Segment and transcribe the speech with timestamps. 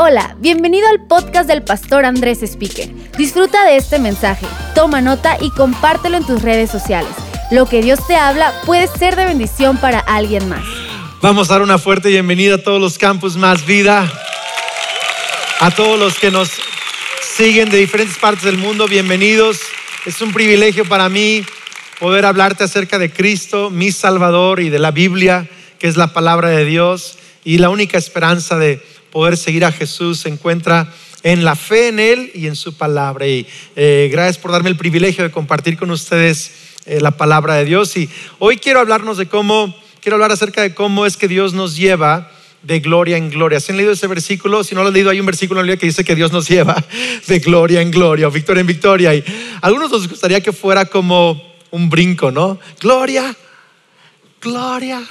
[0.00, 2.88] Hola, bienvenido al podcast del pastor Andrés Speaker.
[3.16, 7.10] Disfruta de este mensaje, toma nota y compártelo en tus redes sociales.
[7.50, 10.62] Lo que Dios te habla puede ser de bendición para alguien más.
[11.20, 14.08] Vamos a dar una fuerte bienvenida a todos los campus Más Vida,
[15.58, 16.48] a todos los que nos
[17.36, 19.58] siguen de diferentes partes del mundo, bienvenidos.
[20.06, 21.44] Es un privilegio para mí
[21.98, 25.48] poder hablarte acerca de Cristo, mi Salvador, y de la Biblia,
[25.80, 28.80] que es la palabra de Dios, y la única esperanza de
[29.18, 33.26] poder seguir a Jesús se encuentra en la fe en Él y en su palabra.
[33.26, 36.52] Y eh, gracias por darme el privilegio de compartir con ustedes
[36.86, 37.96] eh, la palabra de Dios.
[37.96, 41.76] Y hoy quiero hablarnos de cómo, quiero hablar acerca de cómo es que Dios nos
[41.76, 42.30] lleva
[42.62, 43.58] de gloria en gloria.
[43.58, 44.62] ¿Se han leído ese versículo?
[44.62, 46.30] Si no lo han leído, hay un versículo en la Biblia que dice que Dios
[46.30, 46.76] nos lleva
[47.26, 49.16] de gloria en gloria victoria en victoria.
[49.16, 49.24] Y
[49.60, 52.60] a algunos nos gustaría que fuera como un brinco, ¿no?
[52.80, 53.34] Gloria,
[54.40, 55.02] gloria.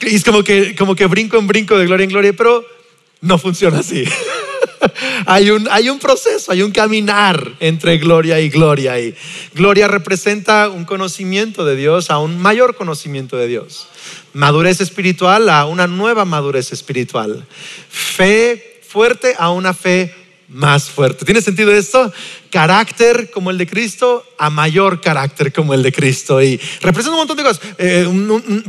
[0.00, 2.71] Y es como que, como que brinco en brinco de gloria en gloria, pero
[3.22, 4.04] no funciona así.
[5.26, 8.98] hay, un, hay un proceso, hay un caminar entre gloria y gloria.
[9.00, 9.14] Y
[9.54, 13.86] gloria representa un conocimiento de Dios a un mayor conocimiento de Dios.
[14.34, 17.46] Madurez espiritual a una nueva madurez espiritual.
[17.88, 20.14] Fe fuerte a una fe
[20.52, 21.24] más fuerte.
[21.24, 22.12] ¿Tiene sentido esto?
[22.50, 26.42] Carácter como el de Cristo a mayor carácter como el de Cristo.
[26.42, 27.60] Y representa un montón de cosas.
[27.78, 28.06] Eh,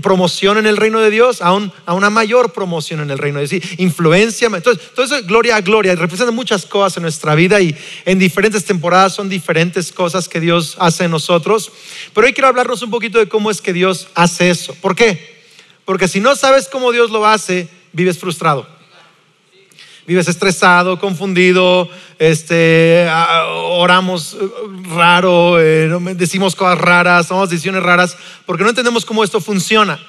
[0.02, 3.64] promoción en el reino de Dios a, una mayor promoción en el reino de Dios.
[3.78, 4.48] Influencia.
[4.48, 5.95] Entonces, entonces, gloria a gloria.
[5.95, 7.75] Representa muchas cosas en nuestra vida y
[8.06, 11.72] en diferentes temporadas son diferentes cosas que Dios hace en nosotros.
[12.14, 14.73] Pero hoy quiero hablarnos un poquito de cómo es que Dios hace eso.
[14.75, 15.44] ¿Por qué?
[15.84, 18.83] Porque si no sabes cómo Dios lo hace, vives frustrado
[20.06, 23.08] vives estresado, confundido, este,
[23.54, 24.46] oramos eh,
[24.94, 30.00] raro, eh, decimos cosas raras, tomamos decisiones raras, porque no entendemos cómo esto funciona.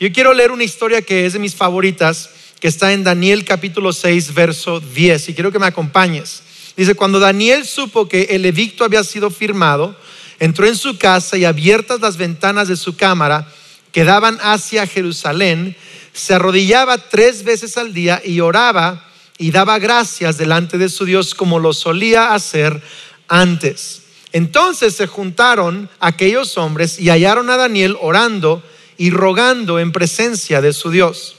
[0.00, 2.30] Yo quiero leer una historia que es de mis favoritas,
[2.60, 6.42] que está en Daniel capítulo 6, verso 10, y quiero que me acompañes.
[6.76, 9.94] Dice, cuando Daniel supo que el edicto había sido firmado,
[10.40, 13.46] entró en su casa y abiertas las ventanas de su cámara
[13.92, 15.76] que daban hacia Jerusalén,
[16.14, 19.11] se arrodillaba tres veces al día y oraba
[19.42, 22.80] y daba gracias delante de su Dios como lo solía hacer
[23.26, 24.02] antes.
[24.30, 28.62] Entonces se juntaron aquellos hombres y hallaron a Daniel orando
[28.96, 31.34] y rogando en presencia de su Dios.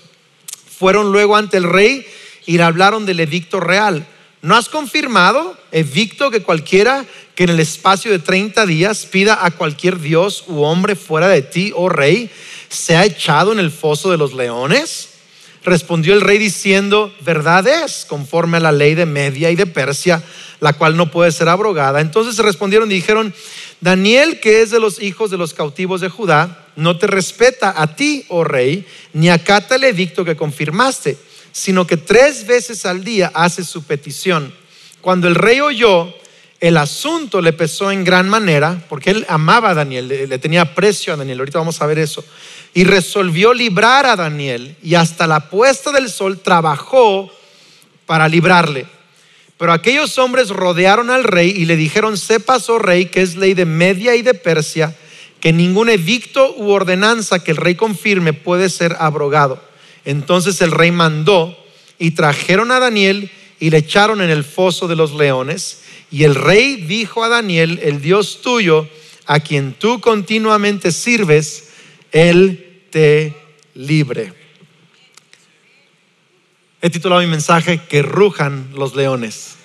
[0.77, 2.05] Fueron luego ante el rey
[2.45, 4.05] y le hablaron del edicto real.
[4.41, 9.51] ¿No has confirmado, edicto, que cualquiera que en el espacio de 30 días pida a
[9.51, 12.29] cualquier dios u hombre fuera de ti, oh rey,
[12.67, 15.12] sea echado en el foso de los leones?
[15.65, 20.21] Respondió el rey diciendo, verdad es, conforme a la ley de Media y de Persia,
[20.59, 22.01] la cual no puede ser abrogada.
[22.01, 23.33] Entonces respondieron y dijeron,
[23.79, 27.95] Daniel, que es de los hijos de los cautivos de Judá, no te respeta a
[27.95, 31.17] ti, oh rey, ni acata el edicto que confirmaste,
[31.51, 34.53] sino que tres veces al día hace su petición.
[35.01, 36.13] Cuando el rey oyó,
[36.63, 41.11] el asunto le pesó en gran manera, porque él amaba a Daniel, le, tenía precio
[41.11, 42.23] a Daniel, ahorita vamos a ver eso
[42.73, 47.29] y resolvió librar a Daniel y hasta la puesta del sol trabajó
[48.05, 48.85] para librarle.
[49.57, 53.53] Pero aquellos hombres rodearon al rey y le dijeron, sepas, oh rey, que es ley
[53.53, 54.95] de Media y de Persia,
[55.41, 59.61] que ningún edicto u ordenanza que el rey confirme puede ser abrogado.
[60.05, 61.57] Entonces el rey mandó
[61.99, 63.29] y trajeron a Daniel
[63.63, 65.83] y le echaron en el foso de los leones.
[66.11, 68.89] Y el rey dijo a Daniel, el Dios tuyo,
[69.25, 71.69] a quien tú continuamente sirves,
[72.11, 73.33] él te
[73.73, 74.33] libre.
[76.81, 79.55] He titulado mi mensaje Que rujan los leones.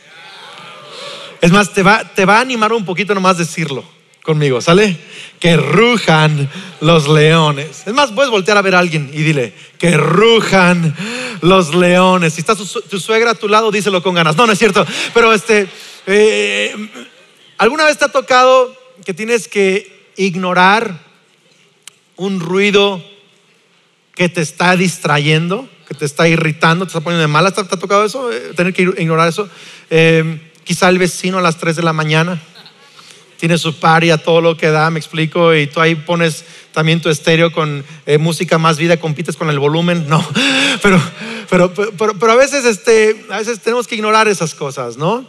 [1.41, 3.84] Es más, te va, te va a animar un poquito nomás decirlo
[4.28, 4.94] conmigo, ¿sale?
[5.40, 6.50] Que rujan
[6.82, 7.84] los leones.
[7.86, 10.94] Es más, puedes voltear a ver a alguien y dile, que rujan
[11.40, 12.34] los leones.
[12.34, 12.66] Si está tu,
[13.00, 14.36] suegra a tu lado, díselo con ganas.
[14.36, 14.86] No, no es cierto.
[15.14, 15.66] Pero este,
[16.06, 16.90] eh,
[17.56, 21.00] ¿alguna vez te ha tocado que tienes que ignorar
[22.16, 23.02] un ruido
[24.14, 27.50] que te está distrayendo, que te está irritando, te está poniendo de mala.
[27.50, 28.31] ¿Te, ha tocado eso?
[28.31, 29.48] Eh, tener que ignorar eso.
[29.88, 32.38] Eh, quizá el vecino a las 3 de la mañana
[33.38, 37.00] tiene su party a todo lo que da, me explico, y tú ahí pones también
[37.00, 40.08] tu estéreo con eh, música más vida, compites con el volumen.
[40.08, 40.25] No,
[40.82, 41.00] pero,
[41.49, 45.26] pero, pero, a, veces este, a veces tenemos que ignorar esas cosas, ¿no?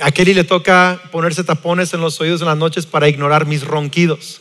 [0.00, 3.62] a Kelly le toca ponerse tapones en los oídos en las noches para ignorar mis
[3.62, 4.40] ronquidos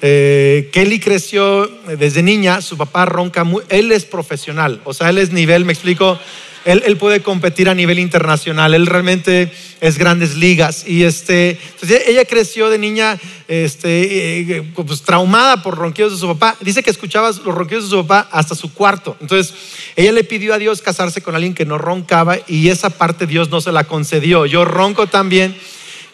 [0.00, 5.18] Eh, Kelly creció desde niña, su papá ronca, muy, él es profesional, o sea, él
[5.18, 6.18] es nivel, me explico,
[6.64, 9.50] él, puede competir a nivel internacional, él realmente
[9.80, 10.84] es grandes ligas.
[10.86, 11.58] Y este,
[12.06, 16.56] ella creció de niña este, eh, pues, traumada por ronquidos de su papá.
[16.60, 19.16] Dice que escuchaba los ronquidos de su papá hasta su cuarto.
[19.20, 19.54] Entonces
[19.96, 23.50] ella le pidió a Dios casarse con alguien que no roncaba y esa parte Dios
[23.50, 24.46] no se la concedió.
[24.46, 25.56] Yo ronco también.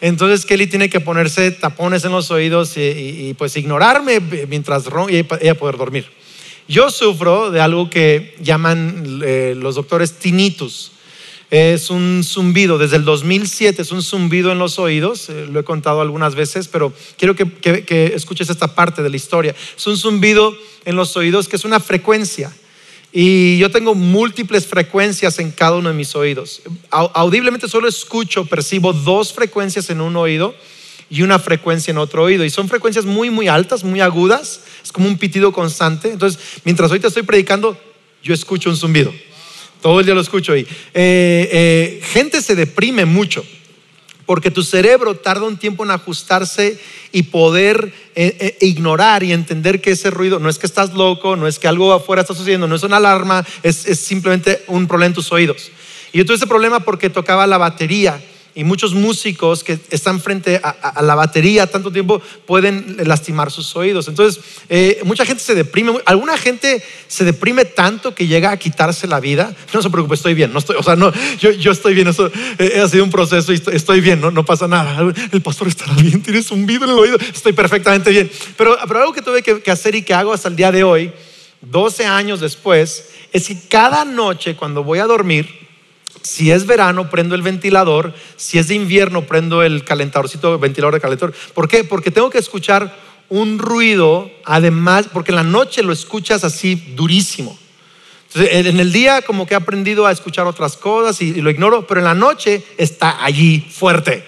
[0.01, 5.25] Entonces Kelly tiene que ponerse tapones en los oídos y, pues ignorarme mientras ronca y
[5.41, 6.24] ella poder dormir.
[6.67, 10.91] Yo sufro de algo que llaman eh, los doctores tinnitus.
[11.51, 15.63] Es un zumbido, desde el 2007 es un zumbido en los oídos, eh, lo he
[15.63, 19.55] contado algunas veces, pero quiero que, que, escuches esta parte de la historia.
[19.77, 22.51] Es un zumbido en los oídos que es una frecuencia.
[23.13, 26.63] Y yo tengo múltiples frecuencias en cada uno de mis oídos.
[26.89, 30.55] Audiblemente solo escucho, percibo dos frecuencias en un oído
[31.09, 32.43] y una frecuencia en otro oído.
[32.43, 34.61] Y son frecuencias muy, muy altas, muy agudas.
[34.83, 36.11] Es como un pitido constante.
[36.11, 37.77] Entonces, mientras hoy te estoy predicando,
[38.23, 39.13] yo escucho un zumbido.
[39.81, 40.65] Todo el día lo escucho ahí.
[40.93, 43.45] Eh, eh, gente se deprime mucho
[44.25, 46.79] porque tu cerebro tarda un tiempo en ajustarse
[47.11, 51.47] y poder eh, ignorar y entender que ese ruido no es que estás loco, no
[51.47, 55.09] es que algo afuera está sucediendo, no es una alarma, es, es simplemente un problema
[55.09, 55.69] en tus oídos.
[56.11, 58.19] Y yo tuve ese problema porque tocaba la batería
[58.55, 64.07] y muchos músicos que están frente a, la batería tanto tiempo pueden lastimar sus oídos.
[64.07, 69.07] Entonces, eh, mucha gente se deprime, alguna gente se deprime tanto que llega a quitarse
[69.07, 69.53] la vida.
[69.73, 72.87] No se preocupe, estoy bien, estoy, o sea, no, yo, estoy bien, eso eh, ha
[72.87, 75.13] sido un proceso y estoy, bien, no, pasa nada.
[75.33, 78.31] El pastor estará bien, tienes un en el oído, estoy perfectamente bien.
[78.57, 80.83] Pero, pero algo que tuve que, que hacer y que hago hasta el día de
[80.85, 81.11] hoy,
[81.61, 85.64] 12 años después, es que cada noche cuando voy a dormir,
[86.25, 88.11] si es verano, prendo el ventilador.
[88.35, 91.35] Si es de invierno, prendo el calentadorcito, ventilador de calentador.
[91.53, 91.83] ¿Por qué?
[91.83, 92.97] Porque tengo que escuchar
[93.29, 97.55] un ruido, además, porque en la noche lo escuchas así durísimo.
[98.27, 101.85] Entonces, en el día como que he aprendido a escuchar otras cosas y, lo ignoro,
[101.85, 104.25] pero en la noche está allí fuerte.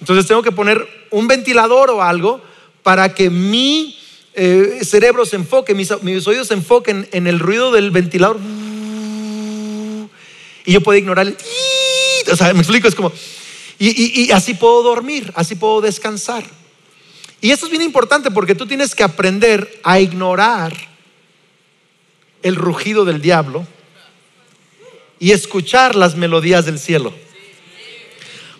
[0.00, 2.42] Entonces tengo que poner un ventilador o algo
[2.82, 3.98] para que mi
[4.34, 8.38] eh, cerebro se enfoque, mis, mis oídos se enfoquen en el ruido del ventilador
[10.68, 11.36] y yo puedo ignorar el...
[12.30, 13.10] O sea, me explico, es como...
[13.78, 16.44] Y, así puedo dormir, así puedo descansar.
[17.40, 20.74] Y esto es bien importante porque tú tienes que aprender a ignorar
[22.42, 23.66] el rugido del diablo
[25.18, 27.14] y escuchar las melodías del cielo.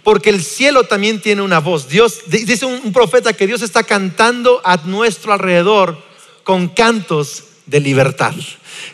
[0.02, 1.90] Porque el cielo también tiene una voz.
[1.90, 6.02] Dios dice un profeta que Dios está cantando a nuestro alrededor
[6.42, 8.34] con cantos de libertad.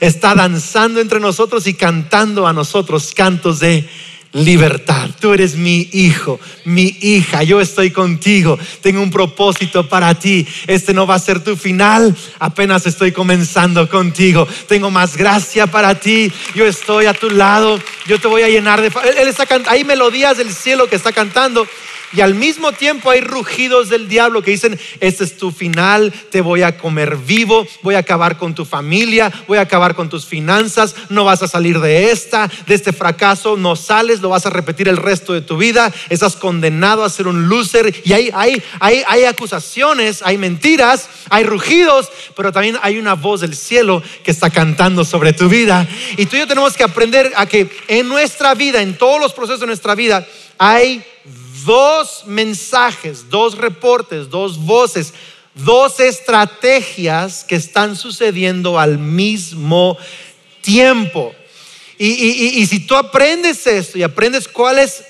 [0.01, 3.89] Está danzando entre nosotros y cantando a nosotros cantos de
[4.35, 5.11] libertad.
[5.21, 10.47] Tú eres mi hijo, mi hija, yo estoy contigo, tengo un propósito para ti.
[10.67, 14.47] Este no va a ser tu final, apenas estoy comenzando contigo.
[14.67, 18.83] Tengo más gracia para ti, yo estoy a tu lado, yo te voy a llenar
[18.83, 18.89] de...
[18.89, 21.67] Él está hay melodías del cielo que está cantando
[22.15, 26.41] y al mismo tiempo hay rugidos del diablo que dicen, este es tu final, te
[26.41, 30.25] voy a comer vivo, voy a acabar con tu familia, voy a acabar con tus
[30.25, 34.51] finanzas, no vas a salir de esta, de este fracaso, no sales, lo vas a
[34.51, 37.95] repetir el resto de tu vida, estás condenado a ser un loser.
[38.05, 43.41] Y hay, hay, hay, hay acusaciones, hay mentiras, hay rugidos, pero también hay una voz
[43.41, 45.89] del cielo que está cantando sobre tu vida.
[46.17, 49.33] Y tú y yo tenemos que aprender a que en nuestra vida, en todos los
[49.33, 50.27] procesos de nuestra vida,
[50.59, 51.03] hay
[51.65, 55.15] dos mensajes, dos reportes, dos voces,
[55.55, 59.97] dos estrategias que están sucediendo al mismo
[60.61, 61.35] tiempo.
[61.97, 65.05] Y, si tú aprendes esto y aprendes cuál es,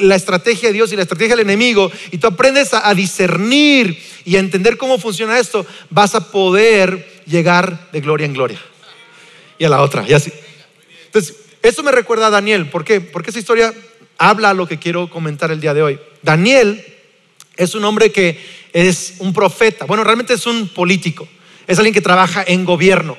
[0.00, 4.36] la estrategia de Dios y la estrategia del enemigo, y tú aprendes a, discernir y
[4.36, 8.60] a entender cómo funciona esto, vas a poder llegar de gloria en gloria.
[9.58, 10.32] Y a la otra, y así.
[11.06, 12.68] Entonces, esto me recuerda a Daniel.
[12.68, 13.00] ¿Por qué?
[13.00, 13.72] Porque esa historia
[14.28, 15.98] habla lo que quiero comentar el día de hoy.
[16.22, 16.84] Daniel
[17.56, 18.38] es un hombre que
[18.72, 21.28] es un profeta, bueno, realmente es un político,
[21.66, 23.16] es alguien que trabaja en gobierno.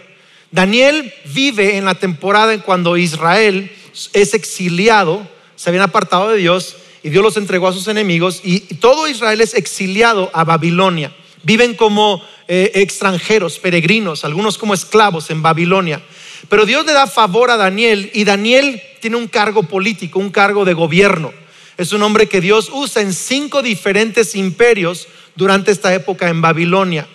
[0.51, 3.71] Daniel vive en la temporada en cuando Israel
[4.13, 8.59] es exiliado, se habían apartado de Dios y Dios los entregó a sus enemigos y
[8.59, 11.15] todo Israel es exiliado a Babilonia.
[11.43, 16.01] Viven como eh, extranjeros, peregrinos, algunos como esclavos en Babilonia.
[16.49, 20.65] Pero Dios le da favor a Daniel y Daniel tiene un cargo político, un cargo
[20.65, 21.33] de gobierno.
[21.77, 27.07] Es un hombre que Dios usa en cinco diferentes imperios durante esta época en Babilonia.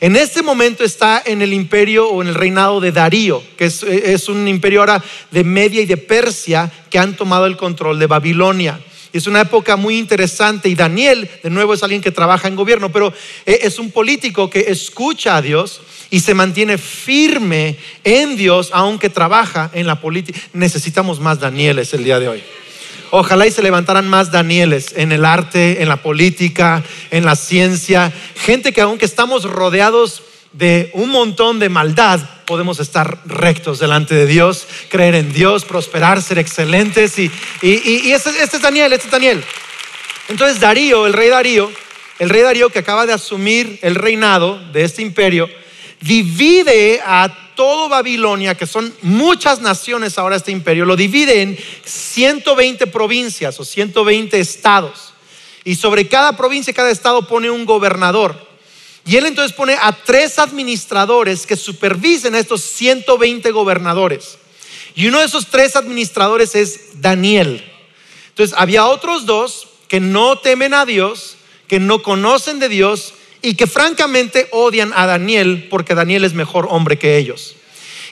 [0.00, 4.28] En este momento está en el imperio o en el reinado de Darío, que es,
[4.28, 8.80] un imperio ahora de Media y de Persia que han tomado el control de Babilonia.
[9.12, 12.92] Es una época muy interesante y Daniel, de nuevo, es alguien que trabaja en gobierno,
[12.92, 13.12] pero
[13.46, 19.10] eh, es un político que escucha a Dios y se mantiene firme en Dios, aunque
[19.10, 20.38] trabaja en la política.
[20.52, 22.42] Necesitamos más Danieles el día de hoy.
[23.12, 28.12] Ojalá y se levantaran más Danieles en el arte, en la política, en la ciencia.
[28.36, 34.26] Gente que aunque estamos rodeados de un montón de maldad, podemos estar rectos delante de
[34.26, 37.18] Dios, creer en Dios, prosperar, ser excelentes.
[37.18, 37.30] Y,
[37.62, 39.44] este, este, es Daniel, este es Daniel.
[40.28, 41.70] Entonces Darío, el rey Darío,
[42.18, 45.48] el rey Darío que acaba de asumir el reinado de este imperio,
[46.00, 52.86] divide a todo Babilonia, que son muchas naciones ahora este imperio, lo divide en 120
[52.86, 55.12] provincias o 120 estados.
[55.62, 58.49] Y sobre cada provincia, cada estado pone un gobernador.
[59.10, 64.38] Y él entonces pone a tres administradores que supervisen a estos 120 gobernadores.
[64.94, 67.68] Y uno de esos tres administradores es Daniel.
[68.28, 71.34] Entonces había otros dos que no temen a Dios,
[71.66, 76.68] que no conocen de Dios y que francamente odian a Daniel porque Daniel es mejor
[76.70, 77.56] hombre que ellos.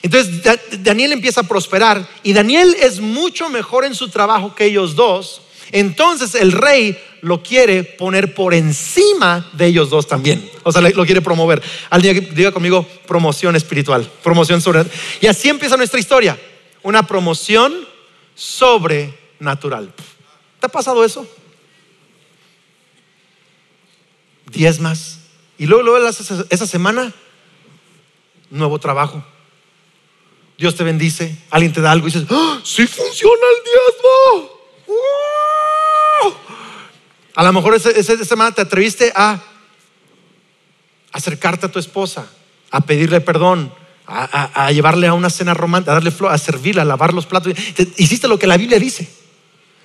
[0.01, 0.43] Entonces
[0.83, 5.43] Daniel empieza a prosperar y Daniel es mucho mejor en su trabajo que ellos dos.
[5.71, 10.49] Entonces el rey lo quiere poner por encima de ellos dos también.
[10.63, 11.61] O sea, lo quiere promover.
[11.89, 14.85] Al día que diga conmigo promoción espiritual, promoción sobre.
[15.21, 16.39] Y así empieza nuestra historia.
[16.81, 17.87] Una promoción
[18.35, 19.93] sobrenatural.
[20.59, 21.27] ¿Te ha pasado eso?
[24.51, 25.19] Diez más.
[25.57, 27.13] Y luego, luego esa semana,
[28.49, 29.23] nuevo trabajo.
[30.57, 34.59] Dios te bendice, alguien te da algo y dices, ¡Ah, sí funciona el diezmo.
[37.35, 39.41] A lo mejor esa, semana te atreviste a
[41.11, 42.27] acercarte a tu esposa,
[42.71, 43.71] a pedirle perdón,
[44.07, 47.53] a, llevarle a una cena romántica, a darle flor, a servirla, a lavar los platos.
[47.97, 49.07] hiciste lo que la Biblia dice,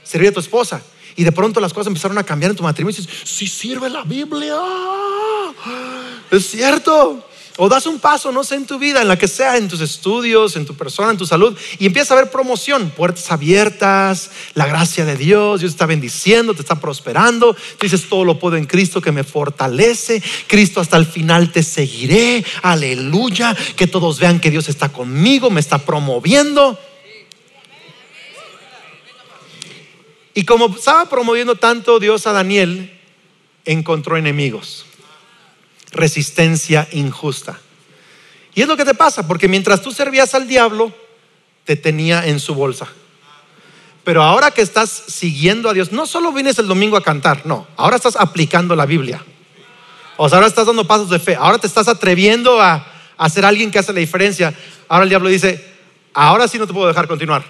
[0.03, 0.83] servir a tu esposa.
[1.17, 3.89] Y de pronto las cosas empezaron a cambiar en tu matrimonio y dices, sí sirve
[3.89, 4.59] la Biblia.
[6.31, 7.29] Es cierto.
[7.57, 9.81] O das un paso, no sé, en tu vida, en la que sea, en tus
[9.81, 14.67] estudios, en tu persona, en tu salud, y empieza a haber promoción, puertas abiertas, la
[14.67, 17.55] gracia de Dios, Dios está bendiciendo, te está prosperando.
[17.55, 20.21] Tú dices, todo lo puedo en Cristo que me fortalece.
[20.49, 22.45] Cristo hasta el final te seguiré.
[22.63, 23.57] Aleluya.
[23.77, 26.77] Que todos vean que Dios está conmigo, me está promoviendo.
[30.35, 32.99] Y como estaba promoviendo tanto Dios a Daniel,
[33.65, 34.87] encontró enemigos
[35.95, 37.59] resistencia injusta.
[38.55, 40.93] Y es lo que te pasa, porque mientras tú servías al diablo,
[41.65, 42.89] te tenía en su bolsa.
[44.05, 47.67] Pero ahora que estás siguiendo a Dios, no solo vienes el domingo a cantar, no,
[47.77, 49.25] ahora estás aplicando la Biblia.
[50.17, 52.87] O sea, ahora estás dando pasos de fe, ahora te estás atreviendo a,
[53.17, 54.55] a ser alguien que hace la diferencia.
[54.89, 55.65] Ahora el diablo dice,
[56.13, 57.45] ahora sí no te puedo dejar continuar.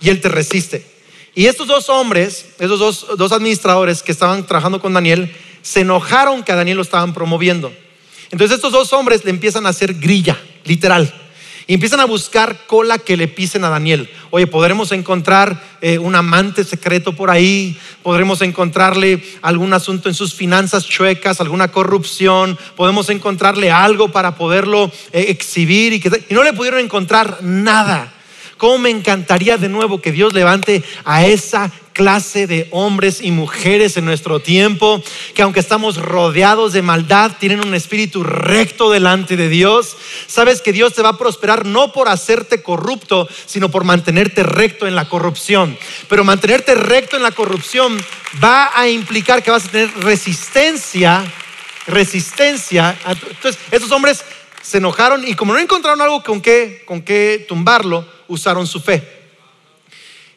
[0.00, 0.86] Y él te resiste.
[1.34, 6.42] Y estos dos hombres, esos dos, dos administradores que estaban trabajando con Daniel, se enojaron
[6.42, 7.72] que a Daniel lo estaban promoviendo.
[8.30, 11.12] Entonces estos dos hombres le empiezan a hacer grilla, literal.
[11.66, 14.08] Y empiezan a buscar cola que le pisen a Daniel.
[14.30, 20.32] Oye, podremos encontrar eh, un amante secreto por ahí, podremos encontrarle algún asunto en sus
[20.32, 26.42] finanzas chuecas, alguna corrupción, podemos encontrarle algo para poderlo eh, exhibir y, que, y no
[26.42, 28.14] le pudieron encontrar nada.
[28.56, 33.96] ¿Cómo me encantaría de nuevo que Dios levante a esa clase de hombres y mujeres
[33.96, 35.02] en nuestro tiempo,
[35.34, 39.96] que aunque estamos rodeados de maldad, tienen un espíritu recto delante de Dios.
[40.28, 44.86] Sabes que Dios te va a prosperar no por hacerte corrupto, sino por mantenerte recto
[44.86, 45.76] en la corrupción.
[46.08, 47.98] Pero mantenerte recto en la corrupción
[48.42, 51.24] va a implicar que vas a tener resistencia,
[51.88, 52.96] resistencia.
[53.08, 54.22] Entonces, estos hombres
[54.62, 59.02] se enojaron y como no encontraron algo con qué, con qué tumbarlo, usaron su fe.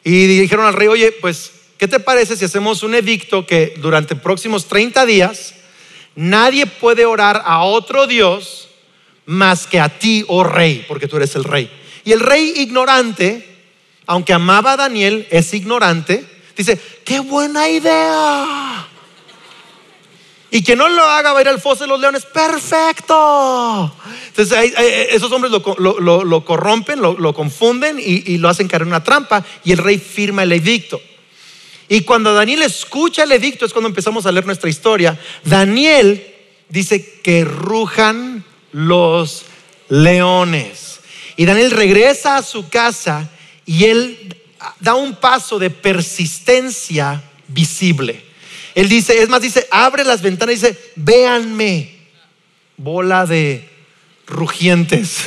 [0.02, 1.51] Y dijeron al rey, oye, pues,
[1.82, 5.54] ¿qué te parece si hacemos un edicto que durante próximos 30 días
[6.14, 8.68] nadie puede orar a otro Dios
[9.26, 11.68] más que a ti, oh rey, porque tú eres el rey?
[12.04, 13.64] Y el rey ignorante,
[14.06, 16.24] aunque amaba a Daniel, es ignorante,
[16.56, 18.86] dice, qué buena idea.
[20.52, 22.24] Y que no lo haga va a ir al foso de los leones.
[22.26, 23.92] Perfecto.
[24.28, 24.72] Entonces
[25.10, 29.78] esos hombres lo, corrompen, lo, confunden y, lo hacen caer en una trampa y el
[29.78, 31.00] rey firma el edicto.
[31.92, 35.20] Y cuando Daniel escucha el edicto es cuando empezamos a leer nuestra historia.
[35.44, 36.26] Daniel
[36.70, 39.44] dice que rujan los
[39.90, 41.00] leones.
[41.36, 43.30] Y Daniel regresa a su casa
[43.66, 44.36] y él
[44.80, 48.24] da un paso de persistencia visible.
[48.74, 51.94] Él dice, es más, dice, abre las ventanas y dice, véanme,
[52.78, 53.68] bola de
[54.26, 55.26] rugientes.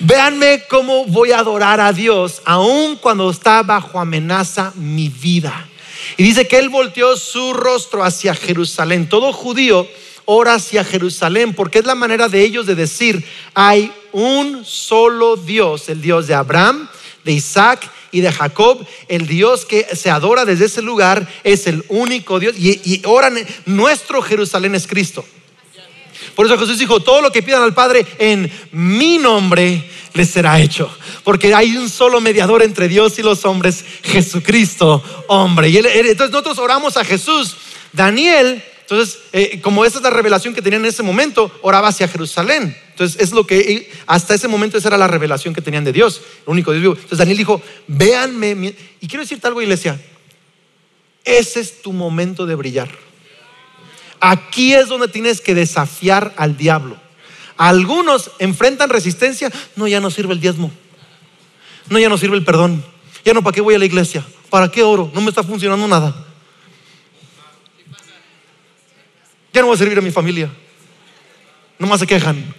[0.00, 5.68] Véanme cómo voy a adorar a Dios, aun cuando está bajo amenaza mi vida.
[6.16, 9.08] Y dice que él volteó su rostro hacia Jerusalén.
[9.08, 9.86] Todo judío
[10.24, 13.24] ora hacia Jerusalén porque es la manera de ellos de decir,
[13.54, 16.88] hay un solo Dios, el Dios de Abraham,
[17.24, 21.84] de Isaac y de Jacob, el Dios que se adora desde ese lugar es el
[21.88, 23.36] único Dios y, y oran,
[23.66, 25.24] nuestro Jerusalén es Cristo.
[26.34, 30.60] Por eso Jesús dijo, todo lo que pidan al Padre en mi nombre les será
[30.60, 30.90] hecho.
[31.24, 35.68] Porque hay un solo mediador entre Dios y los hombres, Jesucristo, hombre.
[35.68, 37.56] Y entonces nosotros oramos a Jesús.
[37.92, 42.06] Daniel, entonces, eh, como esa es la revelación que tenían en ese momento, oraba hacia
[42.06, 42.76] Jerusalén.
[42.90, 46.22] Entonces, es lo que hasta ese momento esa era la revelación que tenían de Dios,
[46.46, 46.94] el único Dios vivo.
[46.94, 48.74] Entonces, Daniel dijo, véanme.
[49.00, 50.00] Y quiero decirte algo, iglesia.
[51.24, 52.88] Ese es tu momento de brillar.
[54.28, 56.96] Aquí es donde tienes que desafiar al diablo.
[57.56, 60.72] Algunos enfrentan resistencia, no, ya no sirve el diezmo.
[61.88, 62.84] No, ya no sirve el perdón.
[63.24, 64.26] Ya no, ¿para qué voy a la iglesia?
[64.50, 65.12] ¿Para qué oro?
[65.14, 66.26] No me está funcionando nada.
[69.52, 70.50] Ya no voy a servir a mi familia.
[71.78, 72.52] Nomás se quejan.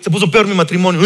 [0.00, 1.02] se puso peor mi matrimonio.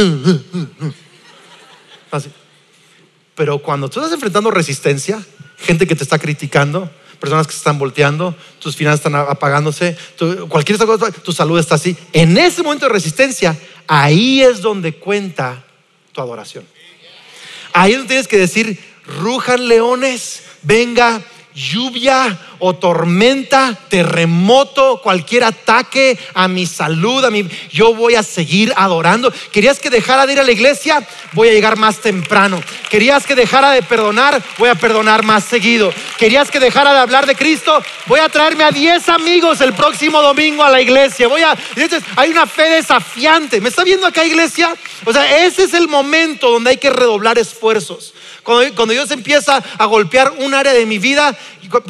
[3.34, 5.20] Pero cuando tú estás enfrentando resistencia,
[5.58, 6.88] gente que te está criticando,
[7.24, 9.96] personas que se están volteando, tus finanzas están apagándose,
[10.50, 11.96] cualquier cosa, tu salud está así.
[12.12, 15.64] En ese momento de resistencia, ahí es donde cuenta
[16.12, 16.66] tu adoración.
[17.72, 21.22] Ahí es donde tienes que decir, rujan leones, venga
[21.54, 28.72] lluvia o tormenta, terremoto, cualquier ataque a mi salud, a mi yo voy a seguir
[28.76, 29.32] adorando.
[29.52, 31.06] ¿Querías que dejara de ir a la iglesia?
[31.32, 32.60] Voy a llegar más temprano.
[32.90, 34.42] ¿Querías que dejara de perdonar?
[34.58, 35.92] Voy a perdonar más seguido.
[36.18, 37.82] ¿Querías que dejara de hablar de Cristo?
[38.06, 41.28] Voy a traerme a 10 amigos el próximo domingo a la iglesia.
[41.28, 41.56] Voy a
[42.16, 43.60] hay una fe desafiante.
[43.60, 44.74] ¿Me está viendo acá iglesia?
[45.04, 48.13] O sea, ese es el momento donde hay que redoblar esfuerzos.
[48.44, 51.36] Cuando, Dios empieza a golpear un área de mi vida,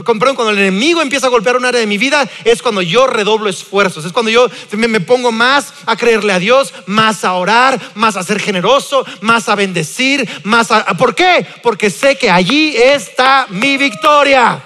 [0.04, 3.50] cuando el enemigo empieza a golpear un área de mi vida, es cuando yo redoblo
[3.50, 4.04] esfuerzos.
[4.04, 8.22] Es cuando yo me, pongo más a creerle a Dios, más a orar, más a
[8.22, 10.84] ser generoso, más a bendecir, más a...
[10.96, 11.44] ¿Por qué?
[11.62, 14.62] Porque sé que allí está mi victoria.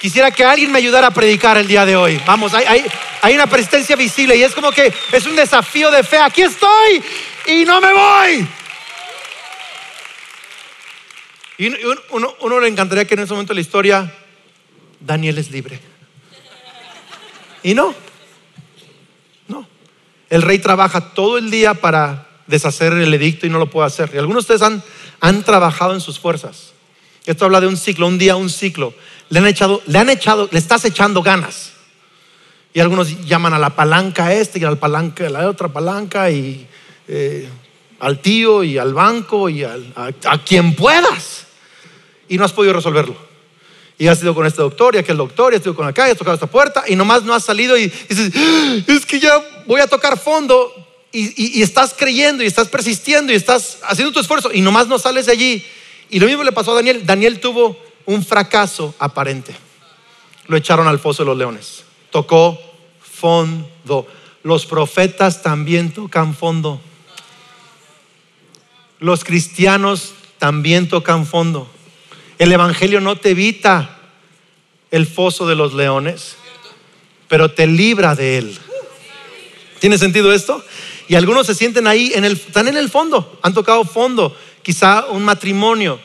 [0.00, 2.22] Quisiera que alguien me ayudara a predicar el día de hoy.
[2.24, 2.86] Vamos, hay,
[3.20, 6.18] hay, una presencia visible y es como que es un desafío de fe.
[6.18, 7.02] Aquí estoy
[7.46, 8.48] y no me voy.
[11.58, 11.66] Y
[12.12, 14.14] uno, le encantaría que en ese momento de la historia
[15.00, 15.80] Daniel es libre.
[17.64, 17.92] Y no,
[19.48, 19.68] no.
[20.30, 24.08] El rey trabaja todo el día para deshacer el edicto y no lo puede hacer.
[24.14, 24.84] Y algunos de ustedes han,
[25.18, 26.74] han trabajado en sus fuerzas.
[27.26, 28.94] Esto habla de un ciclo, un día, un ciclo.
[29.28, 31.72] Le han echado, le han echado, le estás echando ganas.
[32.72, 36.30] Y algunos llaman a la palanca este y a la palanca, a la otra palanca
[36.30, 36.68] y
[37.08, 37.48] eh,
[37.98, 41.47] al tío y al banco y a, a quien puedas
[42.28, 43.16] y no has podido resolverlo.
[43.98, 46.12] Y has ido con este doctor y aquel doctor y has ido con acá y
[46.12, 49.42] has tocado esta puerta y nomás no has salido y dices, ah, es que ya
[49.66, 50.72] voy a tocar fondo
[51.10, 55.26] y, estás creyendo y estás persistiendo y estás haciendo tu esfuerzo y nomás no sales
[55.26, 55.66] de allí.
[56.10, 57.04] Y lo mismo le pasó a Daniel.
[57.04, 59.54] Daniel tuvo un fracaso aparente.
[60.46, 61.84] Lo echaron al foso de los leones.
[62.10, 62.58] Tocó
[63.00, 64.06] fondo.
[64.42, 66.80] Los profetas también tocan fondo.
[69.00, 71.70] Los cristianos también tocan fondo.
[72.38, 73.98] El Evangelio no te evita
[74.90, 76.36] el foso de los leones,
[77.26, 78.58] pero te libra de él.
[79.80, 80.64] ¿Tiene sentido esto?
[81.08, 84.36] Y algunos se sienten ahí, en el, están en el fondo, han tocado fondo.
[84.62, 85.98] Quizá un matrimonio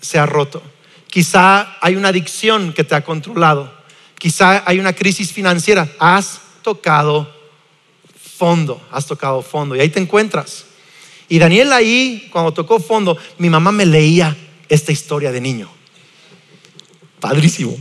[0.00, 0.62] se ha roto.
[1.08, 3.72] Quizá hay una adicción que te ha controlado.
[4.18, 5.88] Quizá hay una crisis financiera.
[5.98, 7.32] Has tocado
[8.36, 9.76] fondo, has tocado fondo.
[9.76, 10.64] Y ahí te encuentras.
[11.28, 14.36] Y Daniel ahí, cuando tocó fondo, mi mamá me leía
[14.68, 15.68] esta historia de niño.
[17.20, 17.76] Padrísimo.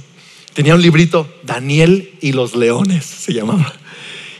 [0.53, 3.73] Tenía un librito, Daniel y los leones se llamaba.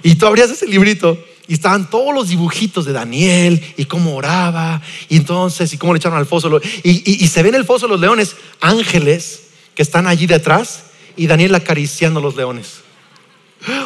[0.03, 4.82] Y tú abrías ese librito y estaban todos los dibujitos de Daniel y cómo oraba
[5.10, 6.62] y entonces y cómo le echaron al foso.
[6.84, 10.86] Y, se ven en el foso los leones ángeles que están allí detrás
[11.17, 12.82] y Daniel acariciando los leones.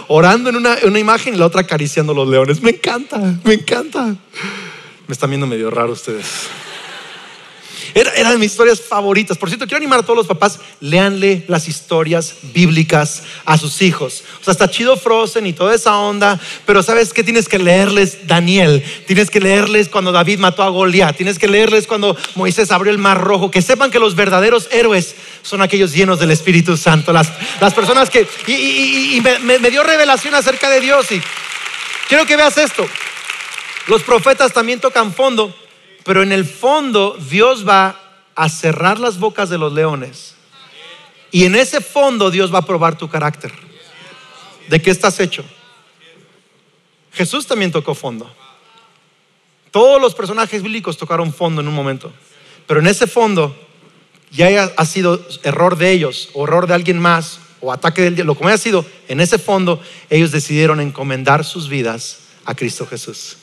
[0.08, 2.62] Orando en una, una imagen y la otra acariciando los leones.
[2.62, 4.16] Me encanta, me encanta.
[5.08, 6.26] Me están viendo medio raro ustedes.
[7.98, 9.38] Era, de mis historias favoritas.
[9.40, 14.24] Por cierto, quiero animar a todos los papás, léanle las historias bíblicas a sus hijos.
[14.40, 17.24] O sea, está chido Frozen y toda esa onda, pero ¿sabes qué?
[17.24, 21.88] Tienes que leerles Daniel, tienes que leerles cuando David mató a Goliat, tienes que leerles
[21.88, 26.20] cuando Moisés abrió el mar rojo, que sepan que los verdaderos héroes son aquellos llenos
[26.20, 28.28] del Espíritu Santo, las, las personas que...
[28.48, 31.20] Y, me, me dio revelación acerca de Dios y
[32.08, 32.86] quiero que veas esto.
[33.88, 35.56] Los profetas también tocan fondo,
[36.08, 38.00] pero en el fondo Dios va
[38.34, 40.36] a cerrar las bocas de los leones.
[41.32, 43.52] Y en ese fondo Dios va a probar tu carácter.
[44.70, 45.44] ¿De qué estás hecho?
[47.12, 48.34] Jesús también tocó fondo.
[49.70, 52.14] Todos los personajes bíblicos tocaron fondo en un momento.
[52.68, 53.54] Pero en ese fondo
[54.32, 58.34] ya ha sido error de ellos, o error de alguien más, o ataque del diablo,
[58.34, 63.40] lo que haya sido, en ese fondo ellos decidieron encomendar sus vidas a Cristo Jesús.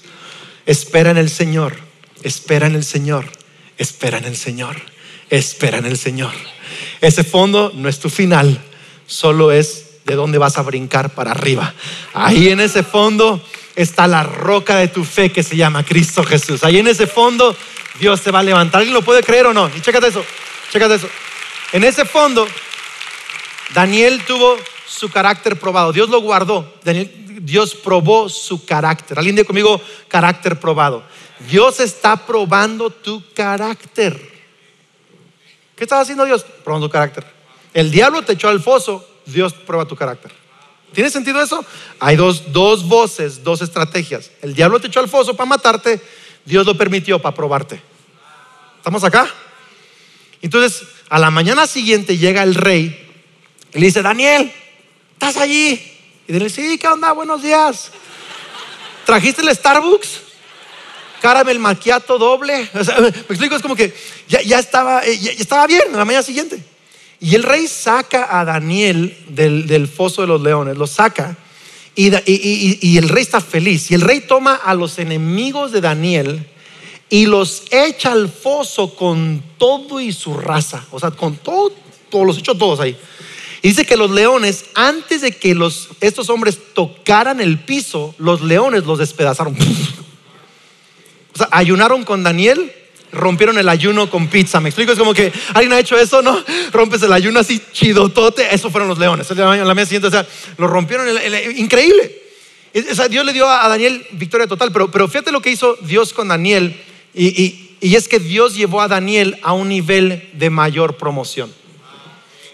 [0.64, 1.76] Espera en el Señor,
[2.24, 3.26] espera en el Señor,
[3.78, 4.76] espera en el Señor,
[5.30, 6.32] espera en el Señor.
[7.00, 8.58] Ese fondo no es tu final,
[9.06, 11.72] solo es de dónde vas a brincar para arriba.
[12.12, 13.42] Ahí en ese fondo
[13.76, 16.64] está la roca de tu fe que se llama Cristo Jesús.
[16.64, 17.56] Ahí en ese fondo
[18.00, 18.80] Dios te va a levantar.
[18.80, 19.70] ¿Alguien lo puede creer o no?
[19.74, 20.24] Y chécate eso,
[20.72, 21.08] chécate eso.
[21.72, 22.46] En ese fondo,
[23.74, 24.56] Daniel tuvo
[24.86, 25.92] su carácter probado.
[25.92, 26.74] Dios lo guardó.
[27.40, 29.18] Dios probó su carácter.
[29.18, 31.02] Alguien dice conmigo carácter probado.
[31.40, 34.32] Dios está probando tu carácter.
[35.76, 36.44] ¿Qué estaba haciendo Dios?
[36.62, 37.24] Probando tu carácter.
[37.72, 40.30] El diablo te echó al foso, Dios prueba tu carácter.
[40.92, 41.64] ¿Tiene sentido eso?
[41.98, 44.30] Hay dos, dos voces, dos estrategias.
[44.42, 46.00] El diablo te echó al foso para matarte,
[46.44, 47.82] Dios lo permitió para probarte.
[48.76, 49.28] ¿Estamos acá?
[50.40, 53.00] Entonces, a la mañana siguiente llega el rey
[53.72, 54.52] y le dice, Daniel,
[55.14, 55.80] ¿estás allí?
[56.28, 57.12] Y Daniel, sí, ¿qué onda?
[57.12, 57.90] Buenos días.
[59.04, 60.20] ¿Trajiste el Starbucks?
[61.24, 62.68] Caramel macchiato doble.
[62.74, 63.94] me explico, es como que
[64.28, 66.62] ya, estaba, eh, ya, estaba bien a la mañana siguiente.
[67.18, 71.34] Y el rey saca a Daniel del, foso de los leones, lo saca
[71.96, 73.90] y, y, el rey está feliz.
[73.90, 76.46] Y el rey toma a los enemigos de Daniel
[77.08, 80.84] y los echa al foso con todo y su raza.
[80.90, 81.72] O sea, con todo,
[82.10, 82.98] todos los echó todos ahí.
[83.62, 88.42] Y dice que los leones, antes de que los, estos hombres tocaran el piso, los
[88.42, 89.56] leones los despedazaron.
[91.34, 92.72] O sea, ayunaron con Daniel
[93.14, 94.60] rompieron el ayuno con pizza.
[94.60, 94.92] ¿Me explico?
[94.92, 96.42] Es como que alguien ha hecho eso, ¿no?
[96.72, 98.54] Rompes el ayuno así chidotote.
[98.54, 99.30] Eso fueron los leones.
[99.30, 100.26] La mesa siguiente, o sea,
[100.58, 101.06] lo rompieron.
[101.56, 102.22] increíble.
[103.08, 104.72] Dios le dio a Daniel victoria total.
[104.72, 106.78] Pero, pero fíjate lo que hizo Dios con Daniel.
[107.14, 111.52] Y, es que Dios llevó a Daniel a un nivel de mayor promoción.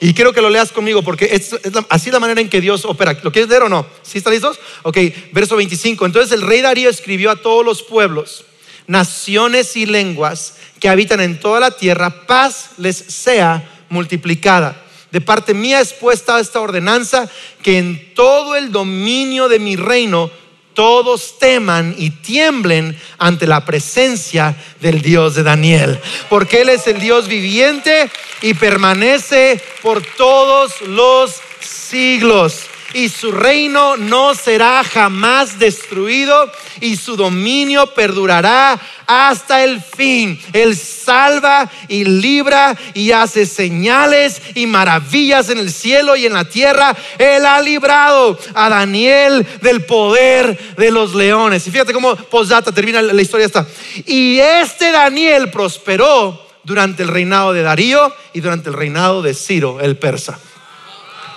[0.03, 1.55] Y quiero que lo leas conmigo porque es,
[1.91, 3.17] así la manera en que Dios opera.
[3.23, 3.87] ¿Lo quieres leer o no?
[4.03, 4.59] ¿Sí están listos?
[4.83, 4.97] Ok,
[5.33, 6.07] verso 25.
[6.07, 8.45] Entonces el rey Darío escribió a todos los pueblos
[8.91, 14.83] naciones y lenguas que habitan en toda la tierra, paz les sea multiplicada.
[15.13, 17.29] De parte mía es puesta esta ordenanza
[17.63, 20.29] que en todo el dominio de mi reino
[20.75, 26.99] todos teman y tiemblen ante la presencia del Dios de Daniel, porque Él es el
[26.99, 28.11] Dios viviente
[28.43, 36.51] y permanece por todos los siglos y su reino no será jamás destruido
[36.81, 40.41] y su dominio perdurará hasta el fin.
[40.53, 46.45] Él salva y libra y hace señales y maravillas en el cielo y en la
[46.45, 46.97] tierra.
[47.19, 51.67] Él ha librado a Daniel del poder de los leones.
[51.67, 53.67] Y fíjate cómo posdata termina la historia esta.
[54.07, 59.81] Y este Daniel prosperó durante el reinado de Darío y durante el reinado de Ciro,
[59.81, 60.39] el persa.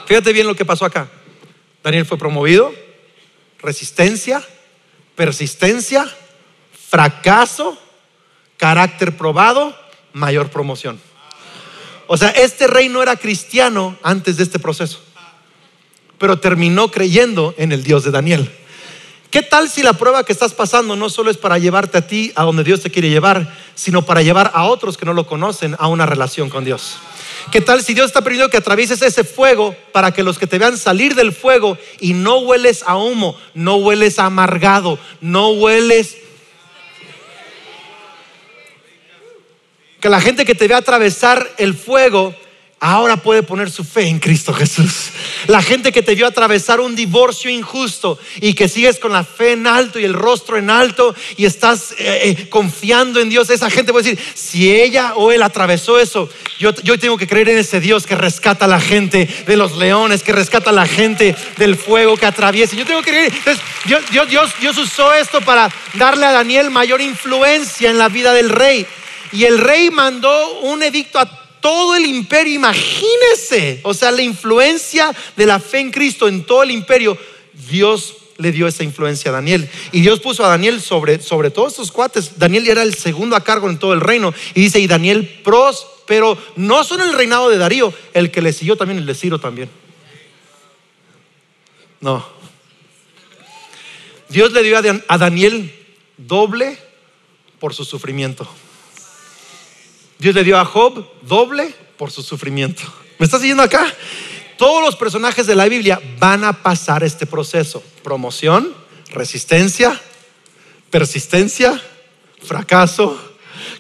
[0.05, 1.07] Fíjate bien lo que pasó acá.
[1.84, 2.74] Daniel fue promovido,
[3.60, 4.43] resistencia,
[5.15, 6.10] persistencia,
[6.89, 7.78] fracaso,
[8.58, 9.76] carácter probado,
[10.13, 11.00] mayor promoción.
[12.08, 15.02] O sea, este rey no era cristiano antes de este proceso,
[16.17, 18.50] pero terminó creyendo en el Dios de Daniel.
[19.34, 22.32] ¿Qué tal si la prueba que estás pasando no solo es para llevarte a ti
[22.36, 25.76] a donde Dios te quiere llevar, sino para llevar a otros que no lo conocen
[25.80, 26.98] a una relación con Dios?
[27.52, 30.60] ¿Qué tal si Dios está permitiendo que atravieses ese fuego para que los que te
[30.60, 36.15] vean salir del fuego y no hueles a humo, no hueles a amargado, no hueles...
[40.00, 42.36] Que la gente que te vea atravesar el fuego
[42.84, 45.12] ahora puede poner su fe en Cristo Jesús.
[45.48, 49.54] La gente que te vio atravesar un divorcio injusto y que sigues con la fe
[49.54, 53.69] en alto y el rostro en alto y estás eh, eh, confiando en Dios, esa
[53.69, 57.58] gente puede decir, si ella o él atravesó eso, yo, yo tengo que creer en
[57.58, 61.38] ese Dios que rescata a la gente de los leones, que rescata a la gente
[61.56, 62.76] del fuego que atraviesa.
[62.76, 63.34] Yo tengo que creer.
[63.34, 68.10] Entonces, Dios, Dios, Dios, Dios usó esto para darle a Daniel mayor influencia en la
[68.10, 68.86] vida del rey.
[69.32, 75.15] Y el rey mandó un edicto a todo el imperio, imagínese, o sea, la influencia
[75.38, 77.17] de la fe en Cristo en todo el imperio,
[77.69, 79.69] Dios le dio esa influencia a Daniel.
[79.93, 82.38] Y Dios puso a Daniel sobre, sobre todos estos cuates.
[82.38, 84.34] Daniel era el segundo a cargo en todo el reino.
[84.54, 88.76] Y dice, y Daniel prosperó, no solo el reinado de Darío, el que le siguió
[88.76, 89.69] también, el de Ciro también.
[92.02, 92.28] No.
[94.28, 95.73] Dios le dio a Daniel
[96.17, 96.78] doble
[97.58, 98.49] por su sufrimiento.
[100.23, 102.81] Dios le dio a Job doble por su sufrimiento.
[103.19, 103.86] ¿Me estás siguiendo acá?
[104.57, 107.83] Todos los personajes de la Biblia van a pasar este proceso.
[108.03, 108.73] Promoción,
[109.12, 109.99] resistencia,
[110.89, 111.77] persistencia,
[112.41, 113.19] fracaso,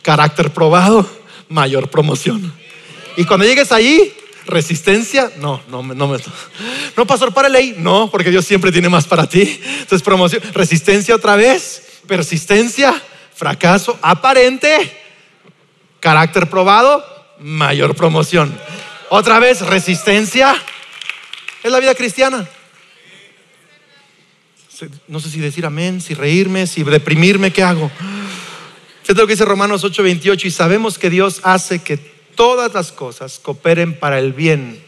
[0.01, 1.09] carácter probado,
[1.47, 2.53] mayor promoción.
[3.15, 4.11] Y cuando llegues allí,
[4.45, 6.17] resistencia, no, no, no, no,
[6.97, 9.61] no, pastor, para ley, no, porque Dios siempre tiene más para ti.
[9.79, 13.01] Entonces, promoción, resistencia otra vez, persistencia,
[13.33, 15.02] fracaso aparente,
[16.03, 17.01] carácter probado,
[17.39, 18.53] mayor promoción.
[19.07, 20.53] Otra vez, resistencia,
[21.63, 22.45] es la vida cristiana.
[25.07, 27.89] No sé si decir amén, si reírme, si deprimirme, ¿qué hago?
[29.03, 33.39] Fíjate lo que dice Romanos 8:28 y sabemos que Dios hace que todas las cosas
[33.39, 34.83] cooperen para el bien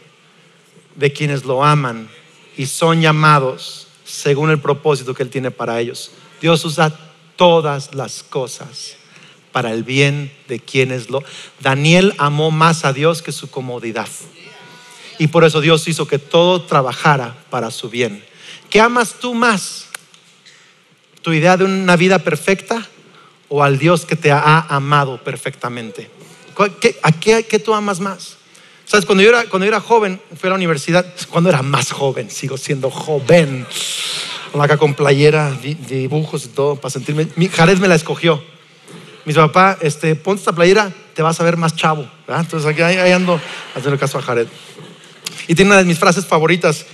[0.96, 2.10] de quienes lo aman
[2.58, 6.10] y son llamados según el propósito que Él tiene para ellos.
[6.42, 6.92] Dios usa
[7.36, 8.96] todas las cosas
[9.56, 11.24] para el bien de quienes lo...
[11.60, 14.06] Daniel amó más a Dios que su comodidad.
[15.18, 18.22] Y por eso Dios hizo que todo trabajara para su bien.
[18.68, 19.86] ¿Qué amas tú más?
[21.22, 22.86] ¿Tu idea de una vida perfecta
[23.48, 26.10] o al Dios que te ha amado perfectamente?
[27.02, 28.36] ¿A qué, tú amas más?
[28.84, 29.06] ¿Sabes?
[29.06, 32.58] Cuando yo, era, cuando era joven, fui a la universidad, cuando era más joven, sigo
[32.58, 33.66] siendo joven,
[34.52, 35.50] acá con playera,
[35.88, 37.26] dibujos y todo, para sentirme.
[37.48, 38.54] Jared me la escogió.
[39.26, 42.08] Mi papá, este, ponte esta playera, te vas a ver más chavo.
[42.28, 43.40] Entonces aquí ahí, ando
[43.74, 44.46] haciendo caso a Jared.
[45.48, 46.86] Y tiene una de mis frases favoritas: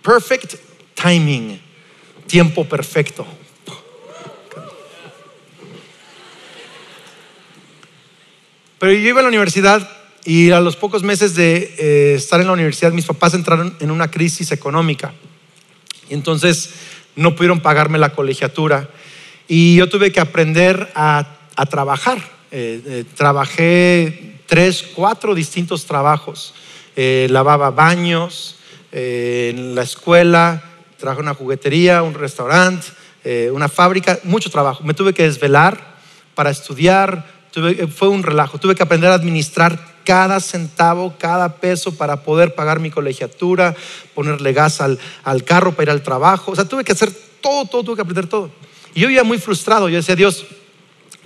[0.00, 0.54] perfect
[0.94, 1.60] timing,
[2.28, 3.26] tiempo perfecto.
[8.78, 9.90] Pero yo iba a la universidad
[10.24, 13.90] y a los pocos meses de eh, estar en la universidad, mis papás entraron en
[13.90, 15.12] una crisis económica.
[16.08, 16.70] Y entonces
[17.16, 18.88] no pudieron pagarme la colegiatura.
[19.48, 22.18] Y yo tuve que aprender a, trabajar.
[22.50, 26.54] Eh, eh, trabajé tres, cuatro distintos trabajos.
[26.96, 28.56] lavaba baños
[28.92, 30.62] en la escuela,
[30.98, 32.88] trabajé en una juguetería, un restaurante,
[33.52, 34.84] una fábrica, mucho trabajo.
[34.84, 35.78] Me tuve que desvelar
[36.34, 37.24] para estudiar,
[37.56, 38.58] eh, fue un relajo.
[38.58, 43.74] Tuve que aprender a administrar cada centavo, cada peso para poder pagar mi colegiatura,
[44.14, 44.98] ponerle gas al,
[45.44, 46.52] carro para ir al trabajo.
[46.52, 48.50] O sea, tuve que hacer todo, todo, tuve que aprender todo.
[48.94, 49.88] Y yo iba muy frustrado.
[49.88, 50.46] Yo decía, Dios,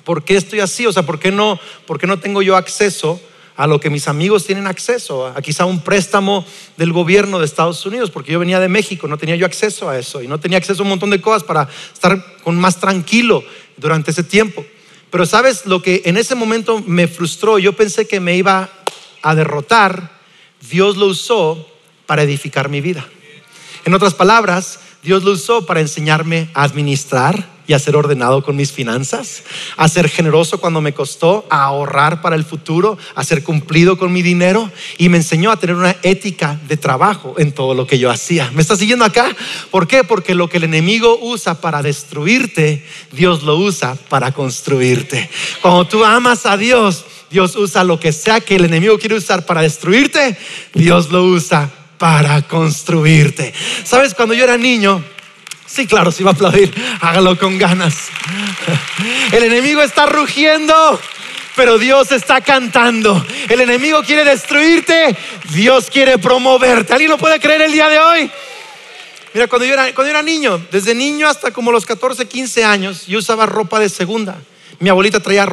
[0.04, 0.86] ¿por qué estoy así?
[0.86, 3.20] O sea, ¿por qué no, por qué no tengo yo acceso
[3.56, 5.26] a lo que mis amigos tienen acceso?
[5.26, 6.44] A quizá un préstamo
[6.76, 9.98] del gobierno de Estados Unidos, porque yo venía de México, no tenía yo acceso a
[9.98, 13.42] eso y no tenía acceso a un montón de cosas para estar con más tranquilo
[13.76, 14.64] durante ese tiempo.
[15.10, 18.68] Pero sabes lo que en ese momento me frustró, yo pensé que me iba
[19.22, 20.10] a derrotar,
[20.68, 21.68] Dios lo usó
[22.06, 23.06] para edificar mi vida.
[23.84, 28.56] En otras palabras, Dios lo usó para enseñarme a administrar y a ser ordenado con
[28.56, 29.42] mis finanzas,
[29.76, 34.14] a ser generoso cuando me costó, a ahorrar para el futuro, a ser cumplido con
[34.14, 37.98] mi dinero y me enseñó a tener una ética de trabajo en todo lo que
[37.98, 38.50] yo hacía.
[38.54, 39.36] ¿Me está siguiendo acá?
[39.70, 40.04] ¿Por qué?
[40.04, 45.28] Porque lo que el enemigo usa para destruirte, Dios lo usa para construirte.
[45.60, 49.44] Cuando tú amas a Dios, Dios usa lo que sea que el enemigo quiere usar
[49.44, 50.38] para destruirte,
[50.72, 51.70] Dios lo usa
[52.04, 53.54] para construirte.
[53.82, 54.12] ¿Sabes?
[54.12, 55.02] Cuando yo era niño,
[55.64, 58.08] sí, claro, si va a aplaudir, hágalo con ganas.
[59.32, 61.00] El enemigo está rugiendo,
[61.56, 63.24] pero Dios está cantando.
[63.48, 65.16] El enemigo quiere destruirte,
[65.48, 66.92] Dios quiere promoverte.
[66.92, 68.30] ¿Alguien lo puede creer el día de hoy?
[69.32, 73.06] Mira, cuando yo era, cuando era niño, desde niño hasta como los 14, 15 años,
[73.06, 74.36] yo usaba ropa de segunda.
[74.78, 75.48] Mi abuelita traía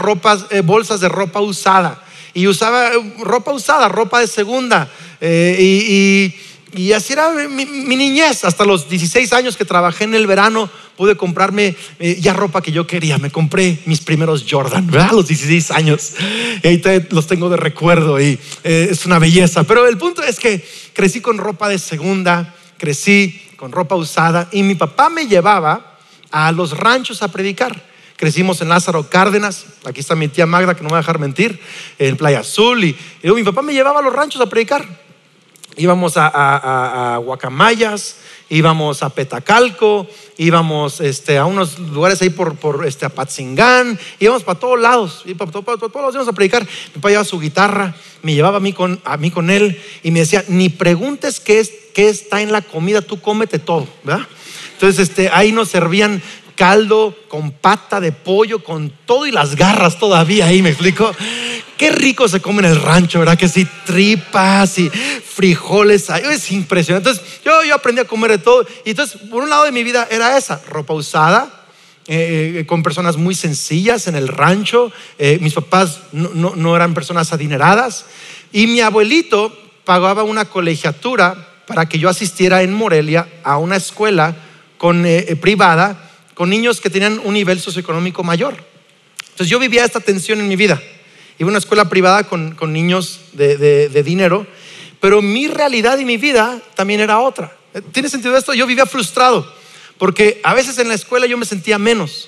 [0.50, 4.90] eh, bolsas de ropa usada y usaba eh, ropa usada, ropa de segunda.
[5.20, 6.34] Eh,
[6.74, 8.46] y, así era mi, niñez.
[8.46, 12.72] Hasta los 16 años que trabajé en el verano, pude comprarme eh, ya ropa que
[12.72, 13.18] yo quería.
[13.18, 15.12] Me compré mis primeros Jordan, ¿verdad?
[15.12, 16.14] Los 16 años.
[16.64, 19.64] Y ahí los tengo de recuerdo y es una belleza.
[19.66, 24.64] Pero el punto es que crecí con ropa de segunda, crecí con ropa usada y
[24.64, 25.98] mi papá me llevaba
[26.32, 27.91] a los ranchos a predicar.
[28.22, 31.18] Crecimos en Lázaro Cárdenas, aquí está mi tía Magda, que no me va a dejar
[31.18, 31.60] mentir,
[31.98, 32.84] en Playa Azul.
[32.84, 34.86] Y, mi papá me llevaba a los ranchos a predicar.
[35.76, 40.06] Íbamos a, Guacamayas, íbamos a Petacalco,
[40.38, 45.50] íbamos este, a unos lugares ahí por, por este, Apatzingán, íbamos para todos lados, para,
[45.50, 46.62] todos lados íbamos a predicar.
[46.62, 50.12] Mi papá llevaba su guitarra, me llevaba a mí con, a mí con él y
[50.12, 53.88] me decía, ni preguntes qué, es, qué está en la comida, tú cómete todo.
[54.82, 56.24] Entonces, este, ahí nos servían
[56.62, 61.12] caldo con pata de pollo, con todo y las garras todavía ahí, me explico.
[61.76, 63.36] Qué rico se come en el rancho, ¿verdad?
[63.36, 66.08] Que sí, tripas y frijoles.
[66.12, 67.10] Es impresionante.
[67.10, 68.68] Entonces, yo, yo aprendí a comer de todo.
[68.86, 71.66] Y entonces, por un lado de mi vida era esa, ropa usada,
[72.06, 74.92] eh, eh, con personas muy sencillas en el rancho.
[75.18, 78.06] Eh, mis papás no, no eran personas adineradas.
[78.52, 79.52] Y mi abuelito
[79.84, 84.36] pagaba una colegiatura para que yo asistiera en Morelia a una escuela
[84.78, 85.08] con,
[85.42, 88.56] privada con niños que tenían un nivel socioeconómico mayor.
[89.22, 90.82] Entonces yo vivía esta tensión en mi vida.
[91.40, 94.46] Iba a una escuela privada con, con niños de, de, de dinero,
[95.00, 97.56] pero mi realidad y mi vida también era otra.
[97.92, 98.54] ¿Tiene sentido esto?
[98.54, 99.62] Yo vivía frustrado
[100.02, 102.28] porque a veces en la escuela yo me sentía menos,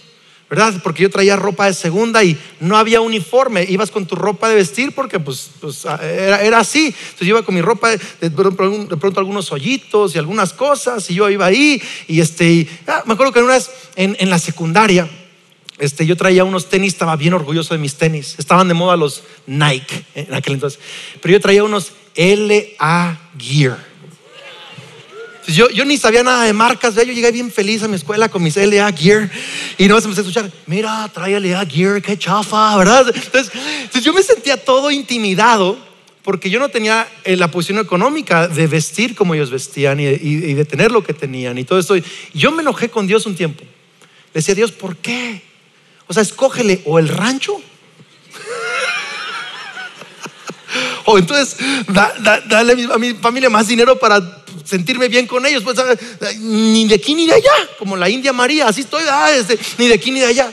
[0.54, 0.80] ¿verdad?
[0.84, 3.66] Porque yo traía ropa de segunda y no había uniforme.
[3.68, 6.86] Ibas con tu ropa de vestir porque pues, pues ah, era, así.
[6.86, 11.28] Entonces yo iba con mi ropa de, pronto algunos hoyitos y algunas cosas y yo
[11.28, 15.10] iba ahí y este, ah, me acuerdo que una vez en, en la secundaria,
[15.80, 18.36] este, yo traía unos tenis, estaba bien orgulloso de mis tenis.
[18.38, 20.80] Estaban de moda los Nike en aquel entonces.
[21.20, 23.93] Pero yo traía unos LA Gear.
[25.48, 28.42] Yo, yo ni sabía nada de marcas, yo llegué bien feliz a mi escuela con
[28.42, 29.30] mis LA Gear
[29.78, 33.14] y no se empecé a escuchar, mira, trae LA Gear, qué chafa, ¿verdad?
[33.14, 33.52] Entonces,
[34.02, 35.78] yo me sentía todo intimidado
[36.24, 40.54] porque yo no tenía eh, la posición económica de vestir como ellos vestían y, y
[40.54, 41.96] de tener lo que tenían y todo esto.
[42.34, 43.64] Yo me enojé con Dios un tiempo.
[43.64, 45.42] Le decía, Dios, ¿por qué?
[46.08, 47.54] O sea, escógele o el rancho
[51.06, 55.64] o entonces dale a mi familia más dinero para sentirme bien con ellos.
[55.64, 55.78] Pues,
[56.40, 59.88] ni de aquí ni de allá, como la India María, así estoy, ah, este, ni
[59.88, 60.52] de aquí ni de allá.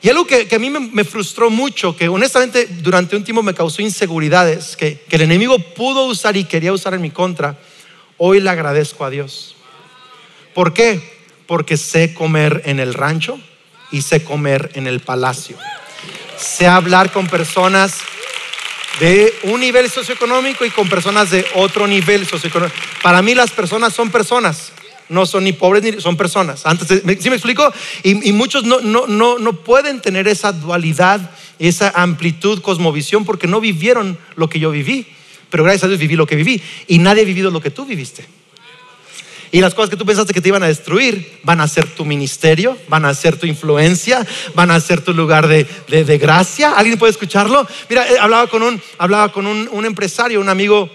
[0.00, 3.82] Y algo que, a mí me, frustró mucho, que honestamente durante un tiempo me causó
[3.82, 7.58] inseguridades, que, que el enemigo pudo usar y quería usar en mi contra,
[8.16, 9.56] hoy le agradezco a Dios.
[10.54, 11.00] ¿Por qué?
[11.46, 13.40] Porque sé comer en el rancho
[13.90, 15.56] y sé comer en el palacio.
[16.36, 17.94] Sé hablar con personas
[19.00, 22.76] de un nivel socioeconómico y con personas de otro nivel socioeconómico.
[23.02, 24.72] Para mí las personas son personas,
[25.08, 26.66] no son ni pobres ni son personas.
[26.66, 27.72] Antes, ¿sí me explico?
[28.02, 33.60] Y, muchos no, no, no, no pueden tener esa dualidad, esa amplitud, cosmovisión, porque no
[33.60, 35.06] vivieron lo que yo viví.
[35.50, 36.60] Pero gracias a Dios viví lo que viví.
[36.86, 38.26] Y nadie ha vivido lo que tú viviste.
[39.50, 42.04] Y las cosas que tú pensaste que te iban a destruir van a ser tu
[42.04, 45.66] ministerio, van a ser tu influencia, van a ser tu lugar de,
[46.18, 46.72] gracia.
[46.72, 47.66] ¿Alguien puede escucharlo?
[47.88, 50.90] Mira, eh, hablaba con un, hablaba con un, empresario, un amigo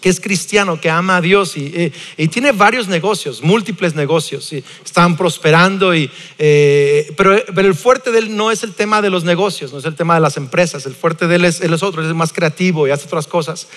[0.00, 1.70] que es cristiano, que ama a Dios y,
[2.16, 5.94] eh, tiene varios negocios, múltiples negocios, y están prosperando.
[5.94, 9.78] Y, eh, pero, el fuerte de él no es el tema de los negocios, no
[9.78, 12.08] es el tema de las empresas, el fuerte de él es, él es otro, él
[12.08, 13.68] es más creativo y hace otras cosas.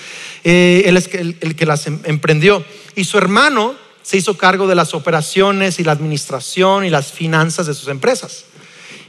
[0.44, 2.64] él es el, el que las em, emprendió.
[2.96, 7.66] Y su hermano se hizo cargo de las operaciones y la administración y las finanzas
[7.66, 8.46] de sus empresas.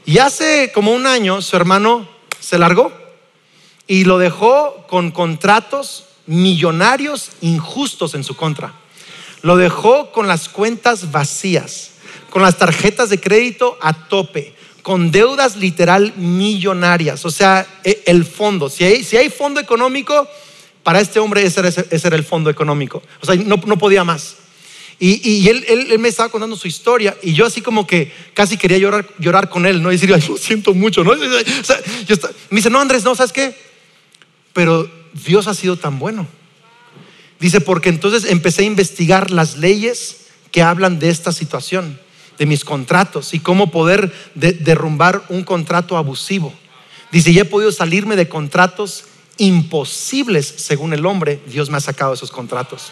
[0.06, 2.08] Y hace como un año su hermano
[2.40, 2.90] se largó
[3.86, 8.72] y lo dejó con contratos millonarios injustos en su contra.
[9.42, 11.90] Lo dejó con las cuentas vacías,
[12.30, 17.26] con las tarjetas de crédito a tope, con deudas literal millonarias.
[17.26, 20.26] O sea, e, el fondo, si hay, si hay fondo económico,
[20.82, 23.02] para este hombre ese era, el fondo económico.
[23.20, 24.45] O sea, no, no podía más.
[24.98, 29.48] Y, él, me estaba contando su historia y yo así como que casi quería llorar,
[29.50, 29.90] con él, ¿no?
[29.90, 31.14] Decir, ay, lo siento mucho, ¿no?
[31.14, 33.54] me dice, no, Andrés, no, ¿sabes qué?
[34.54, 36.26] Pero Dios ha sido tan bueno.
[37.38, 42.00] Dice, porque entonces empecé a investigar las leyes que hablan de esta situación,
[42.38, 46.54] de mis contratos y cómo poder derrumbar un contrato abusivo.
[47.12, 49.04] Dice, y he podido salirme de contratos
[49.38, 52.90] imposibles según el hombre, Dios me ha sacado esos contratos.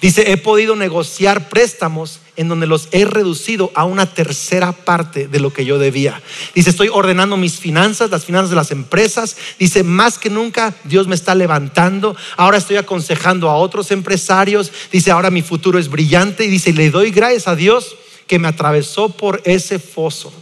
[0.00, 5.40] Dice, he podido negociar préstamos en donde los he reducido a una tercera parte de
[5.40, 6.22] lo que yo debía.
[6.54, 9.36] Dice, estoy ordenando mis finanzas, las finanzas de las empresas.
[9.58, 12.16] Dice, más que nunca Dios me está levantando.
[12.36, 14.72] Ahora estoy aconsejando a otros empresarios.
[14.90, 16.44] Dice, ahora mi futuro es brillante.
[16.44, 20.32] Y dice, le doy gracias a Dios que me atravesó por ese foso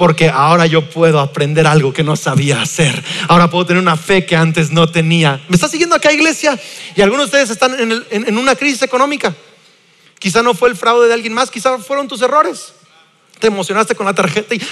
[0.00, 3.04] porque ahora yo puedo aprender algo que no sabía hacer.
[3.28, 5.44] Ahora puedo tener una fe que antes no tenía.
[5.46, 6.58] ¿Me está siguiendo acá, iglesia?
[6.96, 9.34] Y algunos de ustedes están en, una crisis económica.
[10.18, 12.72] Quizá no fue el fraude de alguien más, quizá fueron tus errores.
[13.40, 14.62] Te emocionaste con la tarjeta y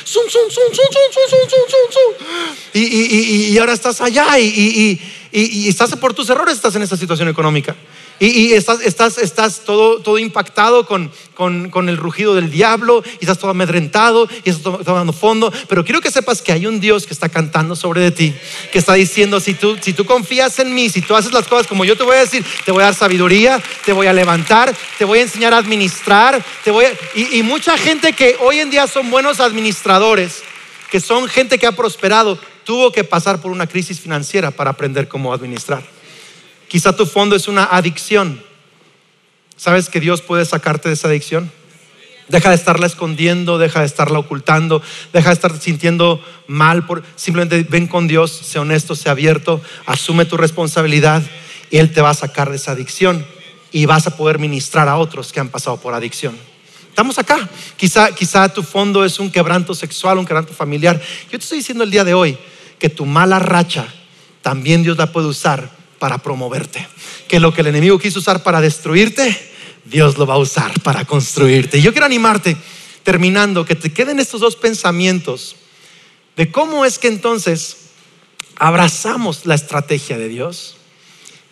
[2.73, 4.99] y, ahora estás allá y,
[5.33, 7.77] y estás por tus errores, estás en esta situación económica.
[8.21, 13.25] Y, estás, estás, estás todo, todo impactado con, con, con, el rugido del diablo y
[13.25, 15.53] estás todo amedrentado y estás tomando fondo.
[15.69, 18.35] Pero quiero que sepas que hay un Dios que está cantando sobre de ti,
[18.73, 21.69] que está diciendo, si tú, si tú confías en mí, si tú haces las cosas
[21.69, 24.75] como yo te voy a decir, te voy a dar sabiduría, te voy a levantar,
[24.99, 26.45] te voy a enseñar a administrar.
[26.65, 30.43] Te voy y, y mucha gente que hoy en día son buenos administradores,
[30.91, 32.37] que son gente que ha prosperado,
[32.69, 35.83] tuvo que pasar por una crisis financiera para aprender cómo administrar.
[36.69, 38.43] Quizá tu fondo es una adicción.
[39.57, 41.51] ¿Sabes que Dios puede sacarte de esa adicción?
[42.29, 44.83] Deja de estarla escondiendo, deja de estarla ocultando,
[45.15, 46.85] deja de estar sintiendo mal.
[46.85, 51.23] Por, simplemente ven con Dios, sé honesto, sé abierto, asume tu responsabilidad
[51.71, 53.25] y Él te va a sacar de esa adicción
[53.73, 56.37] y vas a poder ministrar a otros que han pasado por adicción.
[56.91, 57.49] Estamos acá.
[57.79, 61.01] Quizá, quizá tu fondo es un quebranto sexual, un quebranto familiar.
[61.33, 62.37] Yo te estoy diciendo el día de hoy
[62.79, 63.87] que tu mala racha
[64.43, 66.87] también Dios la puede usar para promoverte.
[67.29, 69.37] Que lo que el enemigo quiso usar para destruirte,
[69.85, 71.79] Dios lo va a usar para construirte.
[71.79, 72.57] Y yo quiero animarte,
[73.03, 75.57] terminando, que te queden estos dos pensamientos
[76.37, 77.89] de cómo es que entonces
[78.57, 80.77] abrazamos la estrategia de Dios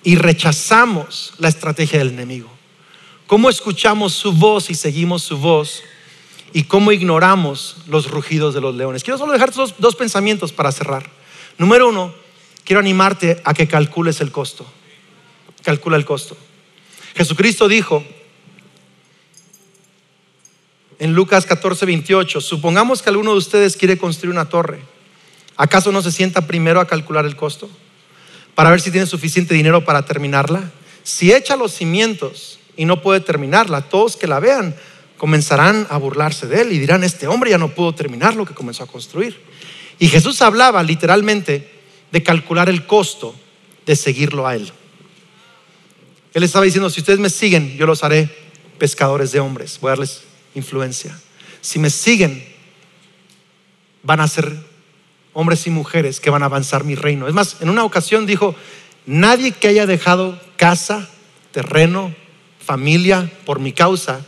[0.02, 2.50] y rechazamos la estrategia del enemigo.
[3.26, 5.82] Cómo escuchamos su voz y seguimos su voz
[6.56, 9.04] y cómo ignoramos los rugidos de los leones.
[9.04, 11.06] Quiero solo dejar dos, dos pensamientos para cerrar.
[11.58, 12.14] Número uno,
[12.64, 14.64] quiero animarte a que calcules el costo.
[15.62, 16.34] Calcula el costo.
[17.14, 18.02] Jesucristo dijo,
[20.98, 24.80] en Lucas 14, 28, supongamos que alguno de ustedes quiere construir una torre.
[25.58, 27.68] ¿Acaso no se sienta primero a calcular el costo?
[28.54, 30.72] Para ver si tiene suficiente dinero para terminarla.
[31.02, 34.74] Si echa los cimientos y no puede terminarla, todos que la vean
[35.16, 38.54] comenzarán a burlarse de él y dirán, este hombre ya no pudo terminar lo que
[38.54, 39.40] comenzó a construir.
[39.98, 41.70] Y Jesús hablaba literalmente
[42.12, 43.34] de calcular el costo
[43.86, 44.70] de seguirlo a él.
[46.34, 48.28] Él estaba diciendo, si ustedes me siguen, yo los haré
[48.78, 49.78] pescadores de hombres.
[49.80, 50.22] Voy a darles
[50.54, 51.18] influencia.
[51.62, 52.44] Si me siguen,
[54.02, 54.54] van a ser
[55.32, 57.26] hombres y mujeres que van a avanzar mi reino.
[57.26, 58.54] Es más, en una ocasión dijo,
[59.06, 61.08] nadie que haya dejado casa,
[61.52, 62.14] terreno,
[62.58, 64.24] familia por mi causa,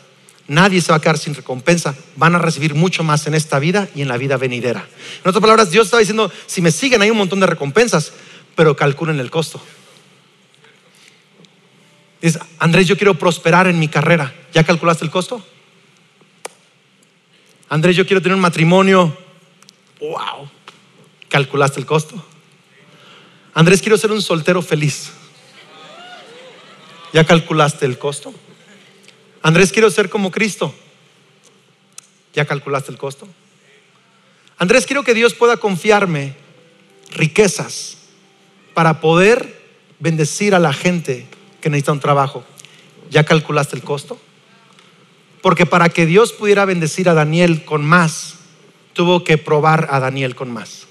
[0.48, 1.94] nadie se va a quedar sin recompensa.
[2.16, 4.88] Van a recibir mucho más en esta vida y en la vida venidera.
[5.22, 8.12] En otras palabras, Dios estaba diciendo, si me siguen hay un montón de recompensas,
[8.56, 9.62] pero calculen el costo.
[12.20, 14.34] Dice, Andrés, yo quiero prosperar en mi carrera.
[14.52, 15.44] ¿Ya calculaste el costo?
[17.68, 19.16] Andrés, yo quiero tener un matrimonio.
[20.00, 20.50] Wow.
[21.28, 22.24] ¿Calculaste el costo?
[23.54, 25.10] Andrés, quiero ser un soltero feliz.
[27.12, 28.34] ¿Ya calculaste el costo?
[29.48, 30.74] Andrés, quiero ser como Cristo.
[32.34, 33.26] ¿Ya calculaste el costo?
[34.58, 36.34] Andrés, quiero que Dios pueda confiarme
[37.12, 37.96] riquezas
[38.74, 39.58] para poder
[40.00, 41.26] bendecir a la gente
[41.62, 42.44] que necesita un trabajo.
[43.08, 44.20] ¿Ya calculaste el costo?
[45.40, 48.34] Porque para que Dios pudiera bendecir a Daniel con más,
[48.92, 50.86] tuvo que probar a Daniel con más.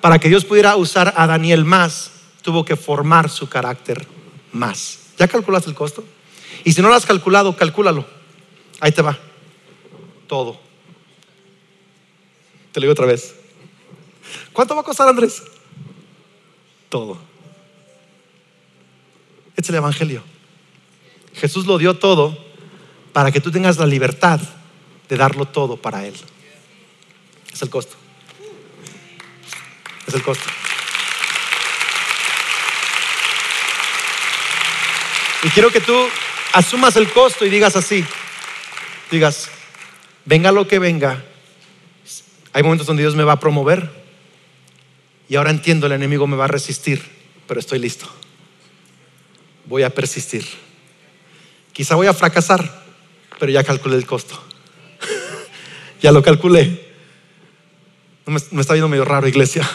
[0.00, 2.12] Para que Dios pudiera usar a Daniel más,
[2.42, 4.06] tuvo que formar su carácter
[4.52, 5.00] más.
[5.18, 6.04] ¿Ya calculaste el costo?
[6.62, 8.06] Y si no lo has calculado, calcúlalo.
[8.80, 9.18] Ahí te va.
[10.28, 10.60] Todo.
[12.72, 13.34] Te lo digo otra vez.
[14.52, 15.42] ¿Cuánto va a costar, Andrés?
[16.88, 17.18] Todo.
[19.56, 20.22] Es el Evangelio.
[21.34, 22.36] Jesús lo dio todo
[23.12, 24.40] para que tú tengas la libertad
[25.08, 26.14] de darlo todo para Él.
[27.52, 27.96] Es el costo.
[30.06, 30.44] Es el costo.
[35.44, 36.08] Y quiero que tú
[36.54, 38.04] asumas el costo y digas así.
[39.10, 39.50] Digas,
[40.24, 41.22] venga lo que venga.
[42.52, 43.90] Hay momentos donde Dios me va a promover
[45.28, 47.02] y ahora entiendo, el enemigo me va a resistir,
[47.46, 48.06] pero estoy listo.
[49.66, 50.46] Voy a persistir.
[51.72, 52.84] Quizá voy a fracasar,
[53.38, 54.40] pero ya calculé el costo.
[56.00, 56.92] ya lo calculé.
[58.26, 59.68] me, me está viendo medio raro, iglesia.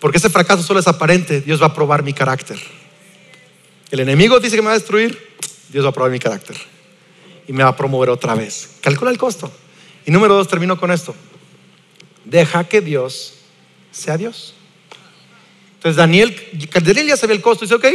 [0.00, 1.40] Porque ese fracaso solo es aparente.
[1.40, 2.58] Dios va a probar mi carácter.
[3.90, 5.36] El enemigo dice que me va a destruir.
[5.68, 6.56] Dios va a probar mi carácter.
[7.46, 8.76] Y me va a promover otra vez.
[8.80, 9.50] Calcula el costo.
[10.04, 11.14] Y número dos, termino con esto.
[12.24, 13.34] Deja que Dios
[13.90, 14.54] sea Dios.
[15.74, 16.36] Entonces Daniel,
[16.82, 17.64] Daniel ya sabía el costo.
[17.64, 17.86] Dice, ok,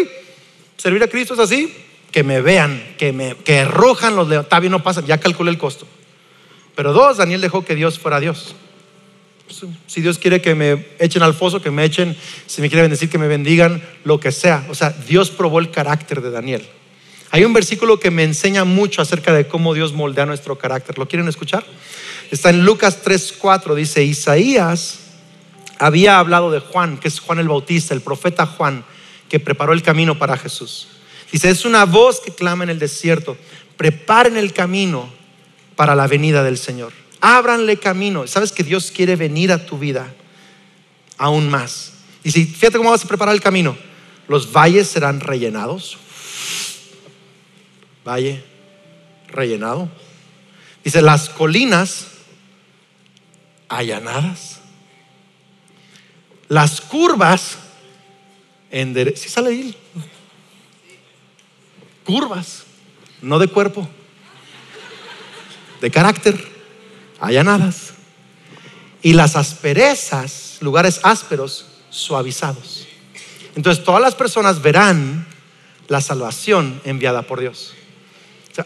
[0.78, 1.74] servir a Cristo es así
[2.14, 4.48] que me vean, que me que rojan los leones.
[4.70, 5.88] No pasa, ya calculé el costo.
[6.76, 8.56] Pero dos, Daniel dejó que Dios fuera Dios.
[9.88, 12.16] Si Dios quiere que me echen al foso, que me echen,
[12.48, 14.66] si me quiere bendecir, que me bendigan, lo que sea.
[14.70, 16.68] O sea, Dios probó el carácter de Daniel.
[17.30, 20.98] Hay un versículo que me enseña mucho acerca de cómo Dios moldea nuestro carácter.
[20.98, 21.66] ¿Lo quieren escuchar?
[22.32, 23.76] Está en Lucas 3:4.
[23.76, 25.00] Dice, Isaías
[25.80, 28.86] había hablado de Juan, que es Juan el Bautista, el profeta Juan,
[29.30, 30.88] que preparó el camino para Jesús.
[31.32, 33.36] Dice, es una voz que clama en el desierto.
[33.78, 35.10] Preparen el camino
[35.76, 36.94] para la venida del Señor.
[37.26, 38.28] Ábranle camino.
[38.28, 40.14] ¿Sabes que Dios quiere venir a tu vida
[41.18, 41.94] aún más?
[42.22, 43.78] Dice, fíjate cómo vas a preparar el camino.
[44.28, 45.98] Los valles serán rellenados.
[48.06, 48.44] Valle
[49.30, 49.88] rellenado.
[50.84, 52.08] Dice, las colinas
[53.70, 54.60] allanadas.
[56.50, 57.58] Las curvas
[58.70, 59.78] en Si sale ahí?
[62.04, 62.64] curvas,
[63.22, 63.88] no de cuerpo.
[65.80, 66.53] de carácter,
[67.24, 67.94] allanadas.
[69.02, 72.88] Y las asperezas, lugares ásperos, suavizados.
[73.56, 75.28] Entonces todas las personas verán
[75.88, 77.74] la salvación enviada por Dios.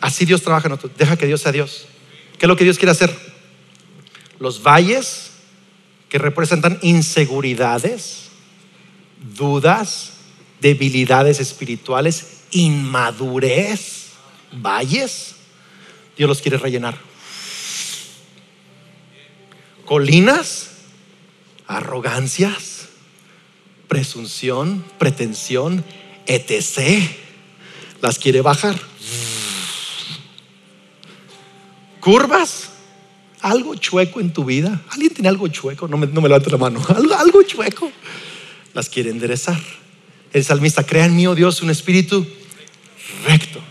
[0.02, 0.98] así Dios trabaja en nosotros.
[0.98, 1.86] Deja que Dios sea Dios.
[2.38, 3.16] ¿Qué es lo que Dios quiere hacer?
[4.40, 5.32] Los valles
[6.10, 8.30] que representan inseguridades,
[9.36, 10.14] dudas,
[10.62, 14.12] debilidades espirituales, inmadurez,
[14.54, 15.36] valles,
[16.16, 17.07] Dios los quiere rellenar.
[19.88, 20.72] Colinas,
[21.66, 22.90] arrogancias,
[23.88, 25.86] presunción, pretensión,
[26.26, 27.10] etc.
[28.02, 28.78] Las quiere bajar.
[32.02, 32.72] Curvas,
[33.40, 34.82] algo chueco en tu vida.
[34.90, 35.88] ¿Alguien tiene algo chueco?
[35.88, 36.86] No me, no me la mano.
[36.90, 37.90] Algo, algo chueco.
[38.74, 39.62] Las quiere enderezar.
[40.34, 42.28] El salmista, crea en mí, oh Dios, un espíritu
[43.26, 43.62] recto.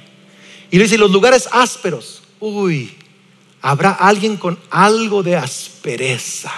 [0.71, 2.95] Y le dice, los lugares ásperos, uy,
[3.67, 6.53] habrá alguien con algo de aspereza.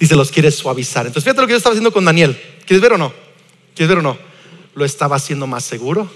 [0.00, 1.06] Dice, los quiere suavizar.
[1.06, 2.40] Entonces, fíjate lo que yo estaba haciendo con Daniel.
[2.64, 3.12] ¿Quieres ver o no?
[3.74, 4.16] ¿Quieres ver o no?
[4.74, 6.10] Lo estaba haciendo más seguro,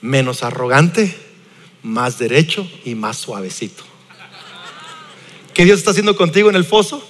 [0.00, 1.16] menos arrogante,
[1.84, 3.84] más derecho y más suavecito.
[5.54, 7.00] ¿Qué Dios está haciendo contigo en el foso?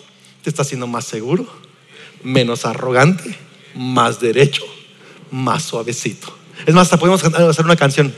[0.43, 1.47] Te está haciendo más seguro,
[2.23, 3.39] menos arrogante,
[3.75, 4.65] más derecho,
[5.31, 6.37] más suavecito.
[6.67, 8.15] Es más, podemos hacer una canción.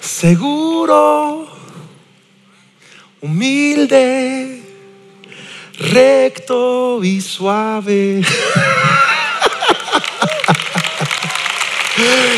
[0.00, 1.48] Seguro,
[3.20, 4.62] humilde,
[5.78, 8.20] recto y suave.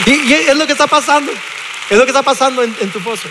[0.06, 1.32] y, es lo que está pasando.
[1.90, 3.28] Es lo que está pasando en, tu pozo.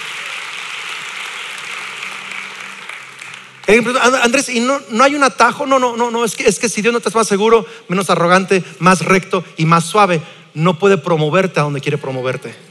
[4.22, 5.66] Andrés, ¿y no, no, hay un atajo?
[5.66, 6.26] No, no, no, no.
[6.26, 9.46] Es que, es que si Dios no te es más seguro, menos arrogante, más recto
[9.56, 10.22] y más suave,
[10.54, 12.71] no puede promoverte a donde quiere promoverte.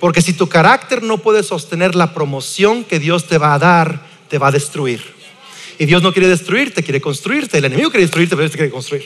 [0.00, 4.06] Porque si tu carácter no puede sostener la promoción que Dios te va a dar,
[4.28, 5.02] te va a destruir.
[5.78, 7.58] Y Dios no quiere destruirte, quiere construirte.
[7.58, 9.04] El enemigo quiere destruirte, pero Dios te quiere construir.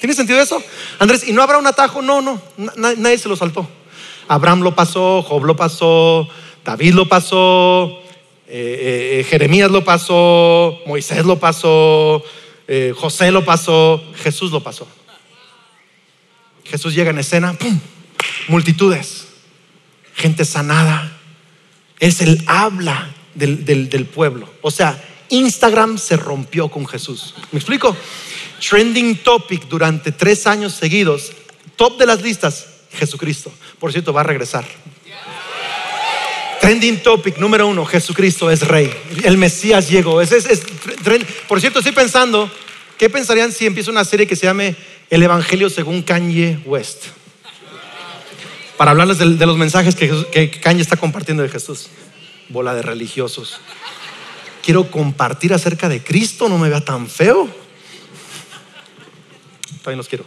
[0.00, 0.62] ¿Tiene sentido eso?
[0.98, 2.02] Andrés, ¿y no habrá un atajo?
[2.02, 2.40] No, no,
[2.76, 3.68] nadie se lo saltó.
[4.28, 6.28] Abraham lo pasó, Job lo pasó,
[6.64, 8.00] David lo pasó,
[8.46, 12.22] eh, eh, Jeremías lo pasó, Moisés lo pasó,
[12.68, 14.86] eh, José lo pasó, Jesús lo pasó.
[16.64, 17.78] Jesús llega en escena, ¡pum!
[18.48, 19.23] multitudes,
[20.14, 21.18] gente sanada.
[22.00, 24.48] Es el habla del pueblo.
[24.62, 27.34] O sea, Instagram se rompió con Jesús.
[27.50, 27.96] ¿Me explico?
[28.68, 31.32] Trending topic durante tres años seguidos,
[31.76, 33.52] top de las listas, Jesucristo.
[33.78, 34.64] Por cierto, va a regresar.
[36.60, 38.90] Trending topic número uno, Jesucristo es rey.
[39.22, 40.20] El Mesías llegó.
[41.48, 42.50] por cierto, estoy pensando,
[42.96, 44.74] ¿qué pensarían si empieza una serie que se llame
[45.10, 47.06] El Evangelio según Kanye West?
[48.76, 51.88] Para hablarles de, los mensajes que, que Kanye está compartiendo de Jesús.
[52.48, 53.60] Bola de religiosos
[54.64, 57.48] quiero compartir acerca de Cristo, no me vea tan feo.
[59.82, 60.24] También los quiero.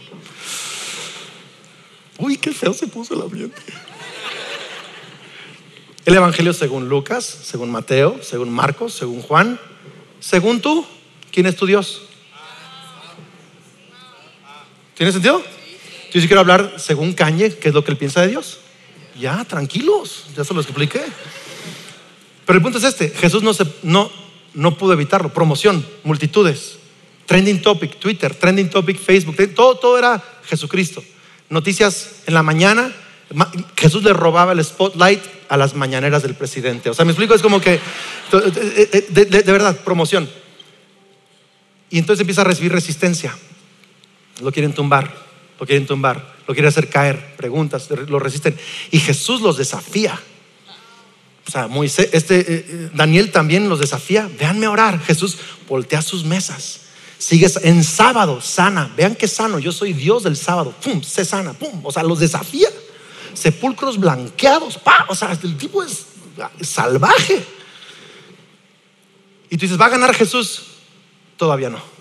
[2.20, 3.60] Uy, qué feo se puso el ambiente.
[6.06, 9.60] El Evangelio según Lucas, según Mateo, según Marcos, según Juan,
[10.20, 10.86] según tú,
[11.32, 12.04] ¿quién es tu Dios?
[14.96, 15.44] ¿Tiene sentido?
[16.14, 18.60] Yo sí quiero hablar según Cañe, qué es lo que él piensa de Dios.
[19.20, 21.02] Ya, tranquilos, ya se lo expliqué.
[22.46, 23.52] Pero el punto es este, Jesús no,
[23.84, 24.12] no,
[24.54, 25.34] no pudo evitarlo.
[25.34, 26.78] Promoción, multitudes,
[27.26, 31.04] trending topic, Twitter, trending topic, Facebook, todo, todo era Jesucristo.
[31.50, 32.94] Noticias en la mañana,
[33.76, 36.90] Jesús le robaba el spotlight a las mañaneras del presidente.
[36.90, 37.80] O sea, me explico, es como que, eh,
[38.32, 40.30] eh, eh, de verdad, promoción.
[41.90, 43.36] Y entonces empieza a recibir resistencia.
[44.42, 45.27] Lo quieren tumbar,
[45.60, 48.58] lo quieren tumbar, lo quieren hacer caer, preguntas, lo resisten.
[48.92, 50.20] Y Jesús los desafía.
[51.48, 54.30] O sea, Moisés, este, eh, eh, Daniel también los desafía.
[54.38, 55.00] Véanme orar.
[55.00, 55.38] Jesús
[55.68, 56.82] voltea sus mesas.
[57.18, 58.92] Sigues en sábado, sana.
[58.98, 59.58] Vean que sano.
[59.58, 60.74] Yo soy Dios del sábado.
[60.84, 61.54] Pum, se sana.
[61.54, 61.86] Pum.
[61.86, 62.68] O sea, los desafía.
[63.34, 64.78] Sepulcros blanqueados.
[64.78, 65.06] Pa.
[65.08, 66.06] O sea, el tipo es
[66.62, 67.46] salvaje.
[69.50, 70.64] Y tú dices, ¿va a ganar Jesús?
[71.38, 71.97] Todavía no.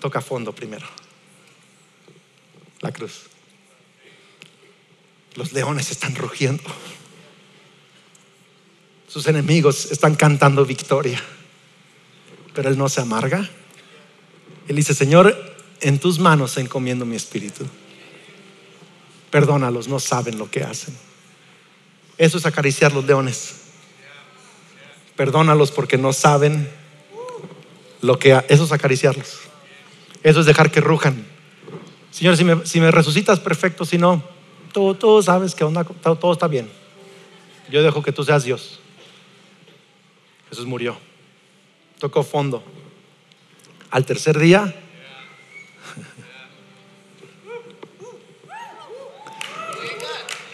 [0.00, 0.86] Toca fondo primero.
[2.80, 3.24] La cruz.
[5.34, 6.64] Los leones están rugiendo.
[9.06, 11.22] Sus enemigos están cantando victoria.
[12.54, 13.48] Pero Él no se amarga.
[14.66, 15.36] Él dice, Señor,
[15.80, 17.66] en tus manos encomiendo mi espíritu.
[19.30, 20.96] Perdónalos, no saben lo que hacen.
[22.18, 23.56] Eso es acariciar los leones.
[25.16, 26.68] Perdónalos porque no saben
[28.00, 28.42] lo que...
[28.48, 29.49] Eso es acariciarlos.
[30.22, 31.24] Eso es dejar que rujan.
[32.10, 33.84] Señor, si me, si me resucitas, perfecto.
[33.84, 34.22] Si no,
[34.72, 36.70] todo, todo sabes que onda, todo, está bien.
[37.70, 38.80] yo dejo que tú seas Dios.
[40.48, 40.98] Jesús murió,
[41.98, 42.62] tocó fondo.
[43.90, 44.74] Al tercer día,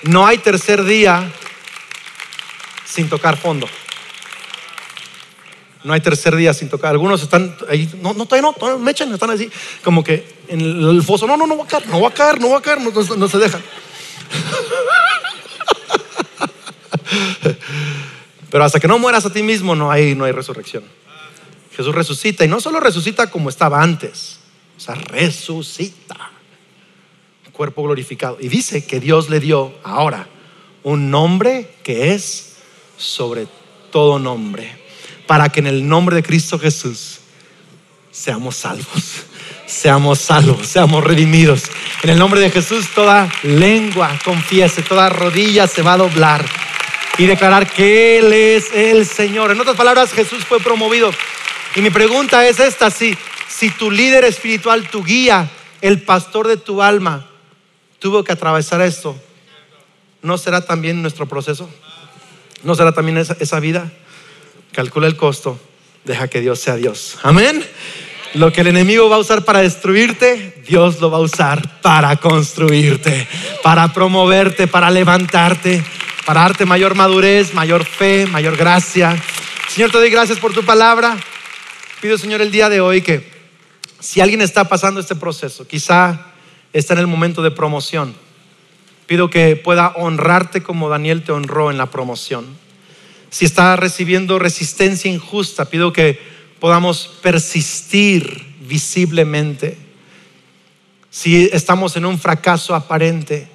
[0.04, 1.32] no hay tercer día
[2.84, 3.66] sin tocar fondo.
[5.86, 6.90] No hay tercer día sin tocar.
[6.90, 9.48] Algunos están ahí, no, no, todavía no, todavía me echan, están así,
[9.84, 12.40] como que en el, foso, no, no, no va a caer, no va a caer,
[12.40, 13.62] no va a caer, no, se dejan.
[18.50, 20.82] Pero hasta que no mueras a ti mismo no hay, no hay resurrección.
[21.76, 24.40] Jesús resucita y no solo resucita como estaba antes,
[24.76, 26.32] o sea, resucita.
[27.52, 28.38] Cuerpo glorificado.
[28.40, 30.26] Y dice que Dios le dio ahora
[30.82, 32.56] un nombre que es
[32.96, 33.46] sobre
[33.92, 34.84] todo nombre,
[35.26, 37.18] para que en el nombre de Cristo Jesús
[38.10, 39.24] seamos salvos,
[39.66, 41.64] seamos salvos, seamos redimidos.
[42.02, 46.44] En el nombre de Jesús toda lengua confiese, toda rodilla se va a doblar
[47.18, 49.50] y declarar que Él es el Señor.
[49.50, 51.10] En otras palabras, Jesús fue promovido.
[51.74, 53.16] Y mi pregunta es esta, si,
[53.48, 55.50] si tu líder espiritual, tu guía,
[55.80, 57.26] el pastor de tu alma,
[57.98, 59.16] tuvo que atravesar esto,
[60.22, 61.68] ¿no será también nuestro proceso?
[62.62, 63.90] ¿No será también esa, esa vida?
[64.76, 65.58] Calcula el costo,
[66.04, 67.18] deja que Dios sea Dios.
[67.24, 67.66] Amén.
[68.34, 72.14] Lo que el enemigo va a usar para destruirte, Dios lo va a usar para
[72.16, 73.26] construirte,
[73.64, 75.82] para promoverte, para levantarte
[76.26, 79.16] para darte mayor madurez, mayor fe, mayor gracia.
[79.68, 81.16] Señor, te doy gracias por tu palabra.
[82.00, 83.30] Pido, Señor, el día de hoy que
[84.00, 86.26] si alguien está pasando este proceso, quizá
[86.72, 88.12] está en el momento de promoción,
[89.06, 92.65] pido que pueda honrarte como Daniel te honró en la promoción.
[93.30, 96.18] Si está recibiendo resistencia injusta, pido que
[96.60, 99.76] podamos persistir visiblemente.
[101.10, 103.48] Si estamos en un fracaso aparente,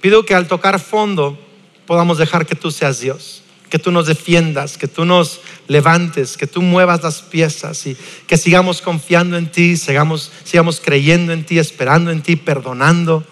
[0.00, 1.38] pido que al tocar fondo
[1.86, 6.46] podamos dejar que tú seas Dios, que tú nos defiendas, que tú nos levantes, que
[6.46, 7.96] tú muevas las piezas y
[8.26, 13.24] que sigamos confiando en ti, sigamos, sigamos creyendo en ti, esperando en ti, perdonando.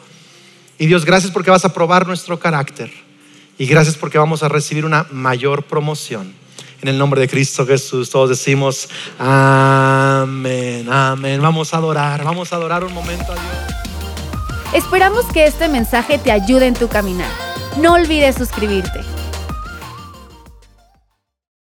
[0.78, 3.03] Y Dios, gracias porque vas a probar nuestro carácter
[3.58, 6.34] y gracias porque vamos a recibir una mayor promoción.
[6.82, 8.88] En el nombre de Cristo Jesús, todos decimos
[9.18, 11.40] amén, amén.
[11.40, 14.74] Vamos a adorar, vamos a adorar un momento a Dios.
[14.74, 17.30] Esperamos que este mensaje te ayude en tu caminar
[17.76, 19.00] no olvides suscribirte.